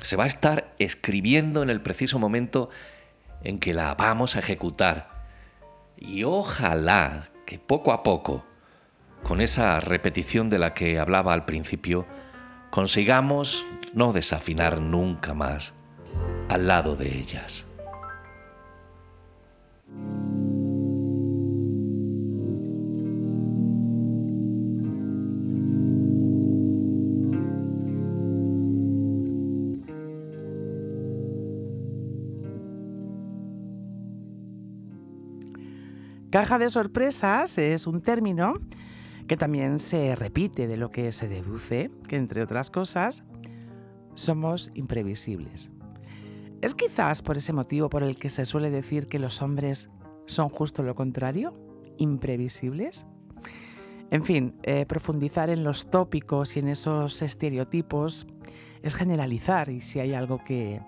Se 0.00 0.16
va 0.16 0.24
a 0.24 0.26
estar 0.26 0.74
escribiendo 0.78 1.62
en 1.62 1.68
el 1.68 1.82
preciso 1.82 2.18
momento 2.18 2.70
en 3.44 3.58
que 3.58 3.74
la 3.74 3.94
vamos 3.94 4.36
a 4.36 4.38
ejecutar. 4.38 5.26
Y 5.98 6.24
ojalá 6.24 7.28
que 7.44 7.58
poco 7.58 7.92
a 7.92 8.02
poco, 8.02 8.46
con 9.22 9.42
esa 9.42 9.80
repetición 9.80 10.48
de 10.48 10.58
la 10.58 10.72
que 10.72 10.98
hablaba 10.98 11.34
al 11.34 11.44
principio, 11.44 12.06
consigamos 12.70 13.66
no 13.92 14.14
desafinar 14.14 14.80
nunca 14.80 15.34
más 15.34 15.74
al 16.48 16.68
lado 16.68 16.96
de 16.96 17.18
ellas. 17.18 17.66
Caja 36.32 36.56
de 36.56 36.70
sorpresas 36.70 37.58
es 37.58 37.86
un 37.86 38.00
término 38.00 38.54
que 39.28 39.36
también 39.36 39.78
se 39.78 40.16
repite 40.16 40.66
de 40.66 40.78
lo 40.78 40.90
que 40.90 41.12
se 41.12 41.28
deduce 41.28 41.90
que, 42.08 42.16
entre 42.16 42.40
otras 42.40 42.70
cosas, 42.70 43.22
somos 44.14 44.70
imprevisibles. 44.72 45.70
¿Es 46.62 46.74
quizás 46.74 47.20
por 47.20 47.36
ese 47.36 47.52
motivo 47.52 47.90
por 47.90 48.02
el 48.02 48.16
que 48.16 48.30
se 48.30 48.46
suele 48.46 48.70
decir 48.70 49.08
que 49.08 49.18
los 49.18 49.42
hombres 49.42 49.90
son 50.24 50.48
justo 50.48 50.82
lo 50.82 50.94
contrario? 50.94 51.52
¿Imprevisibles? 51.98 53.04
En 54.10 54.24
fin, 54.24 54.54
eh, 54.62 54.86
profundizar 54.86 55.50
en 55.50 55.64
los 55.64 55.90
tópicos 55.90 56.56
y 56.56 56.60
en 56.60 56.68
esos 56.68 57.20
estereotipos 57.20 58.26
es 58.80 58.94
generalizar 58.94 59.68
y 59.68 59.82
si 59.82 60.00
hay 60.00 60.14
algo 60.14 60.42
que 60.42 60.80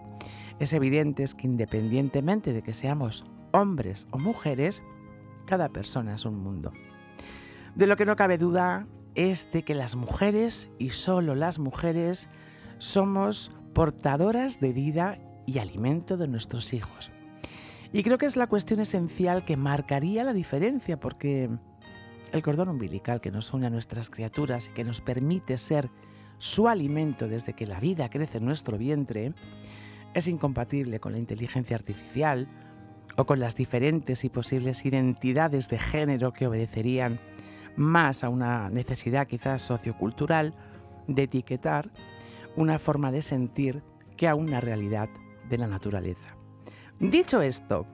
es 0.58 0.72
evidente 0.72 1.22
es 1.22 1.34
que 1.34 1.46
independientemente 1.46 2.54
de 2.54 2.62
que 2.62 2.72
seamos 2.72 3.26
hombres 3.52 4.08
o 4.10 4.18
mujeres, 4.18 4.82
cada 5.46 5.68
persona 5.68 6.14
es 6.14 6.24
un 6.24 6.38
mundo. 6.38 6.72
De 7.74 7.86
lo 7.86 7.96
que 7.96 8.06
no 8.06 8.16
cabe 8.16 8.38
duda 8.38 8.86
es 9.14 9.50
de 9.52 9.62
que 9.64 9.74
las 9.74 9.96
mujeres, 9.96 10.68
y 10.78 10.90
solo 10.90 11.34
las 11.34 11.58
mujeres, 11.58 12.28
somos 12.78 13.52
portadoras 13.74 14.60
de 14.60 14.72
vida 14.72 15.18
y 15.46 15.58
alimento 15.58 16.16
de 16.16 16.28
nuestros 16.28 16.72
hijos. 16.72 17.10
Y 17.92 18.02
creo 18.02 18.18
que 18.18 18.26
es 18.26 18.36
la 18.36 18.48
cuestión 18.48 18.80
esencial 18.80 19.44
que 19.44 19.56
marcaría 19.56 20.24
la 20.24 20.32
diferencia, 20.32 20.98
porque 20.98 21.48
el 22.32 22.42
cordón 22.42 22.68
umbilical 22.68 23.20
que 23.20 23.30
nos 23.30 23.52
une 23.52 23.66
a 23.66 23.70
nuestras 23.70 24.10
criaturas 24.10 24.68
y 24.68 24.74
que 24.74 24.84
nos 24.84 25.00
permite 25.00 25.58
ser 25.58 25.90
su 26.38 26.68
alimento 26.68 27.28
desde 27.28 27.52
que 27.52 27.66
la 27.66 27.78
vida 27.78 28.10
crece 28.10 28.38
en 28.38 28.46
nuestro 28.46 28.78
vientre, 28.78 29.34
es 30.14 30.28
incompatible 30.28 31.00
con 31.00 31.12
la 31.12 31.18
inteligencia 31.18 31.76
artificial, 31.76 32.48
o 33.16 33.26
con 33.26 33.40
las 33.40 33.54
diferentes 33.54 34.24
y 34.24 34.28
posibles 34.28 34.84
identidades 34.84 35.68
de 35.68 35.78
género 35.78 36.32
que 36.32 36.46
obedecerían 36.46 37.20
más 37.76 38.24
a 38.24 38.28
una 38.28 38.70
necesidad 38.70 39.26
quizás 39.26 39.62
sociocultural 39.62 40.54
de 41.06 41.24
etiquetar 41.24 41.90
una 42.56 42.78
forma 42.78 43.10
de 43.10 43.22
sentir 43.22 43.82
que 44.16 44.28
a 44.28 44.34
una 44.34 44.60
realidad 44.60 45.08
de 45.48 45.58
la 45.58 45.66
naturaleza. 45.66 46.36
Dicho 47.00 47.42
esto, 47.42 47.86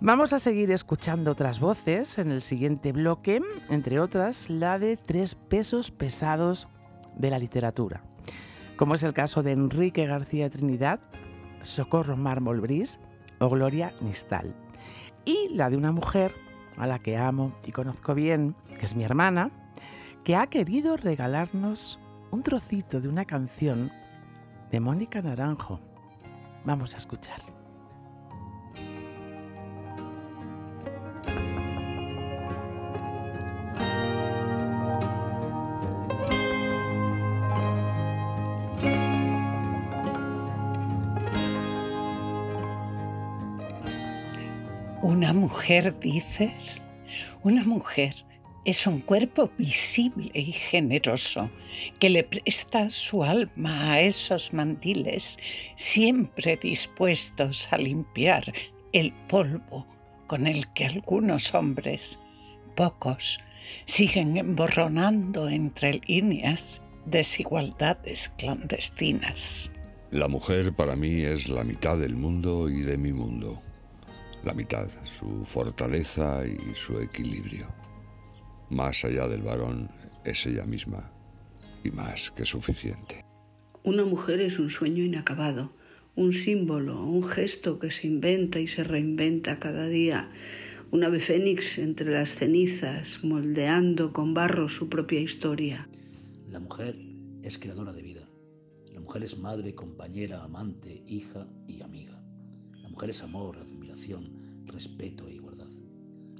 vamos 0.00 0.32
a 0.32 0.38
seguir 0.38 0.70
escuchando 0.72 1.30
otras 1.30 1.60
voces 1.60 2.18
en 2.18 2.30
el 2.30 2.42
siguiente 2.42 2.92
bloque, 2.92 3.40
entre 3.68 4.00
otras 4.00 4.50
la 4.50 4.78
de 4.78 4.96
tres 4.96 5.34
pesos 5.34 5.90
pesados 5.90 6.68
de 7.16 7.30
la 7.30 7.38
literatura, 7.38 8.02
como 8.76 8.94
es 8.94 9.02
el 9.02 9.14
caso 9.14 9.42
de 9.42 9.52
Enrique 9.52 10.06
García 10.06 10.50
Trinidad, 10.50 11.00
Socorro 11.62 12.16
Mármol 12.16 12.60
Bris, 12.60 12.98
o 13.42 13.50
Gloria 13.50 13.92
Nistal. 14.00 14.54
Y 15.24 15.48
la 15.50 15.68
de 15.68 15.76
una 15.76 15.92
mujer 15.92 16.34
a 16.76 16.86
la 16.86 17.00
que 17.00 17.16
amo 17.16 17.52
y 17.66 17.72
conozco 17.72 18.14
bien, 18.14 18.54
que 18.78 18.86
es 18.86 18.96
mi 18.96 19.04
hermana, 19.04 19.50
que 20.24 20.36
ha 20.36 20.46
querido 20.46 20.96
regalarnos 20.96 21.98
un 22.30 22.42
trocito 22.42 23.00
de 23.00 23.08
una 23.08 23.24
canción 23.24 23.90
de 24.70 24.80
Mónica 24.80 25.20
Naranjo. 25.20 25.80
Vamos 26.64 26.94
a 26.94 26.98
escuchar. 26.98 27.51
¿Una 45.32 45.40
mujer 45.40 45.98
dices? 45.98 46.82
Una 47.42 47.64
mujer 47.64 48.14
es 48.66 48.86
un 48.86 49.00
cuerpo 49.00 49.50
visible 49.56 50.30
y 50.34 50.52
generoso 50.52 51.50
que 51.98 52.10
le 52.10 52.22
presta 52.22 52.90
su 52.90 53.24
alma 53.24 53.92
a 53.92 54.02
esos 54.02 54.52
mandiles 54.52 55.38
siempre 55.74 56.58
dispuestos 56.58 57.66
a 57.70 57.78
limpiar 57.78 58.52
el 58.92 59.14
polvo 59.26 59.86
con 60.26 60.46
el 60.46 60.70
que 60.74 60.84
algunos 60.84 61.54
hombres, 61.54 62.20
pocos, 62.76 63.40
siguen 63.86 64.36
emborronando 64.36 65.48
entre 65.48 65.98
líneas 66.06 66.82
desigualdades 67.06 68.34
clandestinas. 68.36 69.72
La 70.10 70.28
mujer 70.28 70.74
para 70.74 70.94
mí 70.94 71.22
es 71.22 71.48
la 71.48 71.64
mitad 71.64 71.96
del 71.96 72.16
mundo 72.16 72.68
y 72.68 72.82
de 72.82 72.98
mi 72.98 73.14
mundo 73.14 73.62
la 74.44 74.54
mitad, 74.54 74.88
su 75.04 75.44
fortaleza 75.44 76.44
y 76.46 76.74
su 76.74 76.98
equilibrio. 76.98 77.66
Más 78.70 79.04
allá 79.04 79.28
del 79.28 79.42
varón 79.42 79.88
es 80.24 80.46
ella 80.46 80.64
misma 80.64 81.12
y 81.84 81.90
más 81.90 82.30
que 82.30 82.44
suficiente. 82.44 83.24
Una 83.84 84.04
mujer 84.04 84.40
es 84.40 84.58
un 84.58 84.70
sueño 84.70 85.04
inacabado, 85.04 85.72
un 86.14 86.32
símbolo, 86.32 87.04
un 87.04 87.24
gesto 87.24 87.78
que 87.78 87.90
se 87.90 88.06
inventa 88.06 88.60
y 88.60 88.66
se 88.66 88.84
reinventa 88.84 89.58
cada 89.58 89.86
día, 89.88 90.30
un 90.90 91.04
ave 91.04 91.20
fénix 91.20 91.78
entre 91.78 92.12
las 92.12 92.34
cenizas, 92.34 93.24
moldeando 93.24 94.12
con 94.12 94.34
barro 94.34 94.68
su 94.68 94.88
propia 94.88 95.20
historia. 95.20 95.88
La 96.46 96.60
mujer 96.60 96.96
es 97.42 97.58
creadora 97.58 97.92
de 97.92 98.02
vida. 98.02 98.28
La 98.92 99.00
mujer 99.00 99.24
es 99.24 99.38
madre, 99.38 99.74
compañera, 99.74 100.44
amante, 100.44 101.02
hija 101.06 101.48
y 101.66 101.82
amiga. 101.82 102.21
Mujer 102.92 103.08
es 103.08 103.22
amor, 103.22 103.56
respeto 104.66 105.26
e 105.26 105.32
igualdad. 105.32 105.70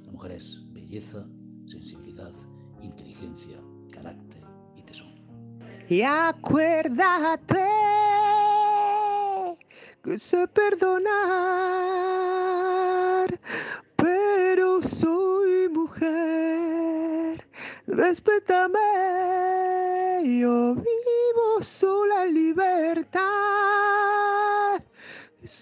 La 0.05 0.11
mujer 0.11 0.33
es 0.33 0.61
belleza, 0.71 1.25
sensibilidad, 1.65 2.31
inteligencia, 2.79 3.57
carácter 3.91 4.43
y 4.75 4.83
tesón. 4.83 5.15
Y 5.89 6.03
acuérdate 6.03 7.57
que 10.03 10.19
sé 10.19 10.47
perdonar, 10.47 11.09
pero 13.95 14.83
soy 14.83 15.69
mujer. 15.69 17.43
Respétame, 17.87 18.79
yo 20.39 20.75
vivo 20.75 21.63
sola 21.63 22.25
en 22.25 22.33
libertad. 22.35 23.62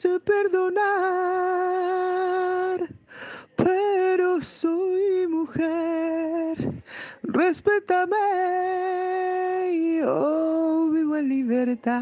Sé 0.01 0.19
perdonar, 0.19 0.81
pero 3.55 4.41
soy 4.41 5.27
mujer. 5.27 6.83
Respétame, 7.21 8.17
yo 9.99 10.89
vivo 10.91 11.17
en 11.17 11.29
libertad. 11.29 12.01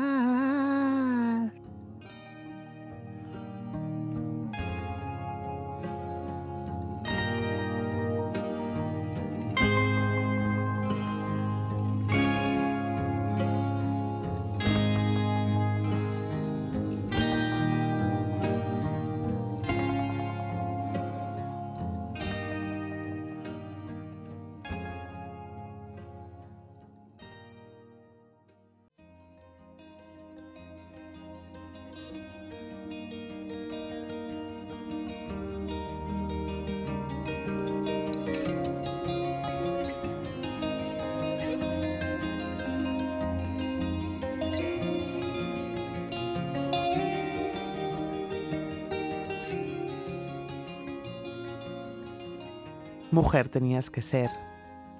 Mujer 53.12 53.50
tenías 53.50 53.90
que 53.90 54.04
ser 54.04 54.30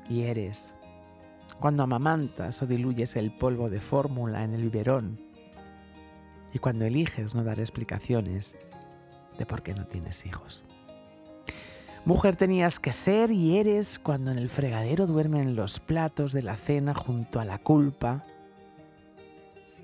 y 0.10 0.24
eres 0.24 0.74
cuando 1.60 1.84
amamantas 1.84 2.60
o 2.64 2.66
diluyes 2.66 3.16
el 3.16 3.32
polvo 3.32 3.70
de 3.70 3.80
fórmula 3.80 4.44
en 4.44 4.56
el 4.56 4.64
biberón 4.64 5.20
y 6.52 6.58
cuando 6.58 6.86
eliges 6.86 7.36
no 7.36 7.44
dar 7.44 7.60
explicaciones 7.60 8.56
de 9.38 9.46
por 9.46 9.62
qué 9.62 9.76
no 9.76 9.86
tienes 9.86 10.26
hijos. 10.26 10.64
Mujer 12.04 12.36
tenías 12.36 12.80
que 12.80 12.92
ser 12.92 13.30
y 13.32 13.60
eres 13.60 14.00
cuando 14.00 14.32
en 14.32 14.40
el 14.40 14.50
fregadero 14.50 15.06
duermen 15.06 15.56
los 15.56 15.80
platos 15.80 16.34
de 16.34 16.42
la 16.42 16.58
cena 16.58 16.96
junto 16.96 17.40
a 17.40 17.46
la 17.46 17.60
culpa 17.60 18.24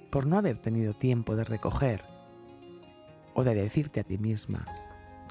por 0.09 0.25
no 0.25 0.39
haber 0.39 0.57
tenido 0.57 0.93
tiempo 0.93 1.35
de 1.35 1.43
recoger 1.43 2.03
o 3.35 3.43
de 3.43 3.53
decirte 3.53 3.99
a 3.99 4.03
ti 4.03 4.17
misma 4.17 4.65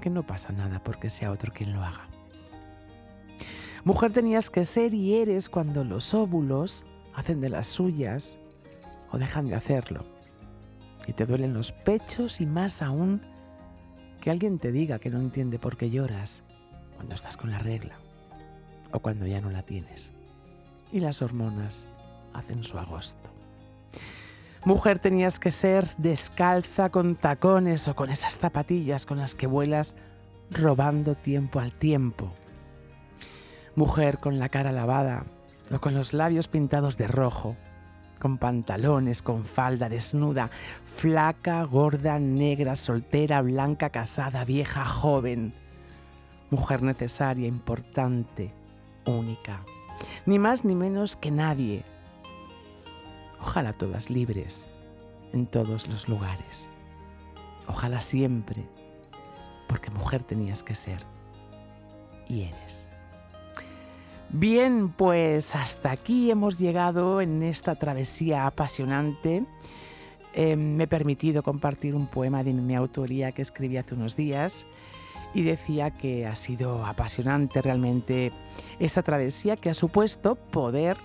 que 0.01 0.11
no 0.11 0.25
pasa 0.25 0.53
nada 0.53 0.81
porque 0.85 1.11
sea 1.11 1.33
otro 1.33 1.53
quien 1.53 1.73
lo 1.73 1.83
haga. 1.83 2.14
Mujer 3.85 4.13
tenías 4.13 4.49
que 4.49 4.65
ser 4.65 4.95
y 4.95 5.17
eres 5.17 5.51
cuando 5.51 5.85
los 5.85 6.15
óvulos 6.15 6.87
hacen 7.13 7.43
de 7.43 7.51
las 7.51 7.67
suyas 7.67 8.39
o 9.11 9.19
dejan 9.19 9.47
de 9.47 9.57
hacerlo. 9.57 10.07
Y 11.07 11.13
te 11.13 11.27
duelen 11.27 11.53
los 11.53 11.73
pechos 11.73 12.41
y 12.41 12.47
más 12.47 12.81
aún 12.81 13.21
que 14.23 14.31
alguien 14.31 14.59
te 14.59 14.73
diga 14.73 14.99
que 14.99 15.11
no 15.11 15.19
entiende 15.19 15.59
por 15.59 15.77
qué 15.77 15.91
lloras 15.91 16.43
cuando 16.97 17.15
estás 17.15 17.37
con 17.37 17.51
la 17.51 17.59
regla 17.59 17.99
o 18.91 19.01
cuando 19.01 19.27
ya 19.27 19.43
no 19.43 19.51
la 19.51 19.63
tienes. 19.63 20.15
Y 20.91 21.01
las 21.01 21.21
hormonas 21.21 21.91
hacen 22.33 22.65
su 22.65 22.79
agosto. 22.79 23.29
Mujer 24.65 24.99
tenías 24.99 25.39
que 25.39 25.51
ser 25.51 25.95
descalza 25.99 26.89
con 26.89 27.17
tacones 27.17 27.87
o 27.89 27.95
con 27.95 28.09
esas 28.09 28.39
zapatillas 28.39 29.05
con 29.05 29.19
las 29.19 29.35
que 29.35 29.47
vuelas 29.47 29.95
robando 30.51 31.15
tiempo 31.17 31.61
al 31.61 31.75
tiempo 31.75 32.33
mujer 33.77 34.19
con 34.19 34.39
la 34.39 34.49
cara 34.49 34.73
lavada 34.73 35.25
o 35.73 35.81
con 35.81 35.95
los 35.95 36.13
labios 36.13 36.49
pintados 36.49 36.97
de 36.97 37.07
rojo, 37.07 37.57
con 38.21 38.39
pantalones, 38.39 39.23
con 39.23 39.45
falda 39.45 39.89
desnuda, 39.89 40.51
flaca, 40.85 41.63
gorda, 41.65 42.19
negra, 42.19 42.77
soltera, 42.77 43.43
blanca, 43.43 43.91
casada, 43.91 44.45
vieja, 44.45 44.85
joven, 44.85 45.55
mujer 46.51 46.83
necesaria, 46.83 47.47
importante, 47.47 48.53
única, 49.07 49.61
ni 50.27 50.39
más 50.39 50.65
ni 50.65 50.75
menos 50.75 51.17
que 51.17 51.31
nadie. 51.31 51.83
Ojalá 53.41 53.73
todas 53.73 54.09
libres, 54.09 54.71
en 55.33 55.47
todos 55.47 55.89
los 55.89 56.09
lugares. 56.09 56.71
Ojalá 57.67 58.01
siempre, 58.01 58.65
porque 59.69 59.91
mujer 59.91 60.23
tenías 60.23 60.63
que 60.63 60.75
ser 60.75 61.05
y 62.29 62.45
eres. 62.45 62.89
Bien, 64.37 64.89
pues 64.89 65.55
hasta 65.55 65.93
aquí 65.93 66.29
hemos 66.29 66.59
llegado 66.59 67.21
en 67.21 67.45
esta 67.45 67.77
travesía 67.77 68.49
apasionante. 68.49 69.45
Em, 70.33 70.75
me 70.75 70.85
he 70.85 70.87
permitido 70.89 71.45
compartir 71.45 71.95
un 71.95 72.09
poema 72.09 72.43
de 72.43 72.53
mi 72.53 72.75
autoría 72.75 73.31
que 73.31 73.43
escribí 73.43 73.77
hace 73.77 73.95
unos 73.95 74.17
días 74.17 74.67
y 75.35 75.45
decía 75.45 75.93
que 75.93 76.27
ha 76.27 76.35
sido 76.35 76.85
apasionante 76.85 77.63
realmente 77.63 78.33
esta 78.81 79.05
travesía 79.05 79.55
que 79.55 79.71
ha 79.71 79.75
supuesto 79.75 80.35
poder 80.35 80.97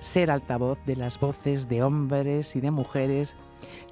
ser 0.00 0.32
altavoz 0.32 0.84
de 0.84 0.96
las 0.96 1.20
voces 1.20 1.68
de 1.68 1.84
hombres 1.84 2.56
y 2.56 2.60
de 2.60 2.72
mujeres 2.72 3.36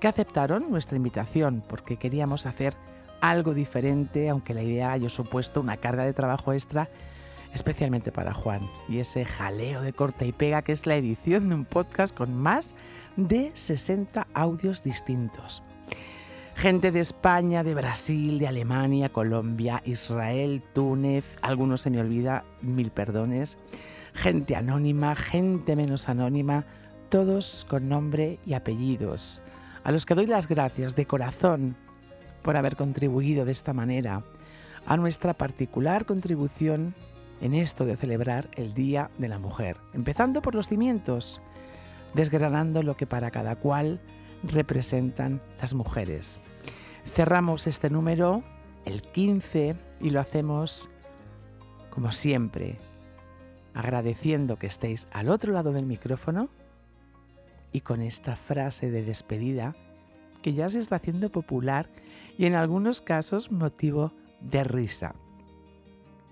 que 0.00 0.08
aceptaron 0.08 0.72
nuestra 0.72 0.96
invitación 0.96 1.62
porque 1.68 1.98
queríamos 1.98 2.46
hacer 2.46 2.74
algo 3.20 3.54
diferente, 3.54 4.28
aunque 4.28 4.54
la 4.54 4.64
idea 4.64 4.90
haya 4.90 5.08
supuesto 5.08 5.60
una 5.60 5.76
carga 5.76 6.04
de 6.04 6.14
trabajo 6.14 6.52
extra 6.52 6.88
especialmente 7.54 8.12
para 8.12 8.34
Juan 8.34 8.62
y 8.88 8.98
ese 8.98 9.24
jaleo 9.24 9.82
de 9.82 9.92
corta 9.92 10.24
y 10.24 10.32
pega 10.32 10.62
que 10.62 10.72
es 10.72 10.86
la 10.86 10.96
edición 10.96 11.48
de 11.48 11.54
un 11.54 11.64
podcast 11.64 12.16
con 12.16 12.34
más 12.34 12.74
de 13.16 13.50
60 13.54 14.26
audios 14.34 14.82
distintos. 14.82 15.62
Gente 16.54 16.92
de 16.92 17.00
España, 17.00 17.64
de 17.64 17.74
Brasil, 17.74 18.38
de 18.38 18.46
Alemania, 18.46 19.08
Colombia, 19.08 19.82
Israel, 19.84 20.62
Túnez, 20.72 21.36
algunos 21.42 21.80
se 21.80 21.90
me 21.90 22.00
olvida, 22.00 22.44
mil 22.60 22.90
perdones. 22.90 23.58
Gente 24.14 24.54
anónima, 24.54 25.16
gente 25.16 25.74
menos 25.74 26.08
anónima, 26.08 26.66
todos 27.08 27.66
con 27.68 27.88
nombre 27.88 28.38
y 28.44 28.52
apellidos, 28.52 29.40
a 29.84 29.92
los 29.92 30.06
que 30.06 30.14
doy 30.14 30.26
las 30.26 30.46
gracias 30.46 30.94
de 30.94 31.06
corazón 31.06 31.76
por 32.42 32.56
haber 32.56 32.76
contribuido 32.76 33.44
de 33.44 33.52
esta 33.52 33.72
manera 33.72 34.22
a 34.86 34.96
nuestra 34.96 35.34
particular 35.34 36.04
contribución 36.04 36.94
en 37.42 37.54
esto 37.54 37.84
de 37.84 37.96
celebrar 37.96 38.48
el 38.56 38.72
Día 38.72 39.10
de 39.18 39.28
la 39.28 39.40
Mujer, 39.40 39.76
empezando 39.92 40.40
por 40.40 40.54
los 40.54 40.68
cimientos, 40.68 41.42
desgranando 42.14 42.84
lo 42.84 42.96
que 42.96 43.06
para 43.06 43.32
cada 43.32 43.56
cual 43.56 44.00
representan 44.44 45.42
las 45.60 45.74
mujeres. 45.74 46.38
Cerramos 47.04 47.66
este 47.66 47.90
número 47.90 48.44
el 48.84 49.02
15 49.02 49.74
y 50.00 50.10
lo 50.10 50.20
hacemos 50.20 50.88
como 51.90 52.12
siempre, 52.12 52.78
agradeciendo 53.74 54.56
que 54.56 54.68
estéis 54.68 55.08
al 55.12 55.28
otro 55.28 55.52
lado 55.52 55.72
del 55.72 55.84
micrófono 55.84 56.48
y 57.72 57.80
con 57.80 58.02
esta 58.02 58.36
frase 58.36 58.90
de 58.90 59.02
despedida 59.02 59.74
que 60.42 60.54
ya 60.54 60.70
se 60.70 60.78
está 60.78 60.96
haciendo 60.96 61.30
popular 61.30 61.90
y 62.38 62.46
en 62.46 62.54
algunos 62.54 63.02
casos 63.02 63.50
motivo 63.50 64.12
de 64.40 64.64
risa 64.64 65.14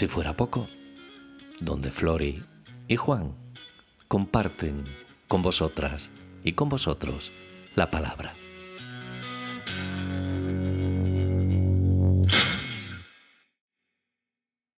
Si 0.00 0.08
fuera 0.08 0.34
poco, 0.34 0.66
donde 1.60 1.90
Flori 1.90 2.42
y 2.88 2.96
Juan 2.96 3.34
comparten 4.08 4.86
con 5.28 5.42
vosotras 5.42 6.10
y 6.42 6.54
con 6.54 6.70
vosotros 6.70 7.30
la 7.74 7.90
palabra. 7.90 8.32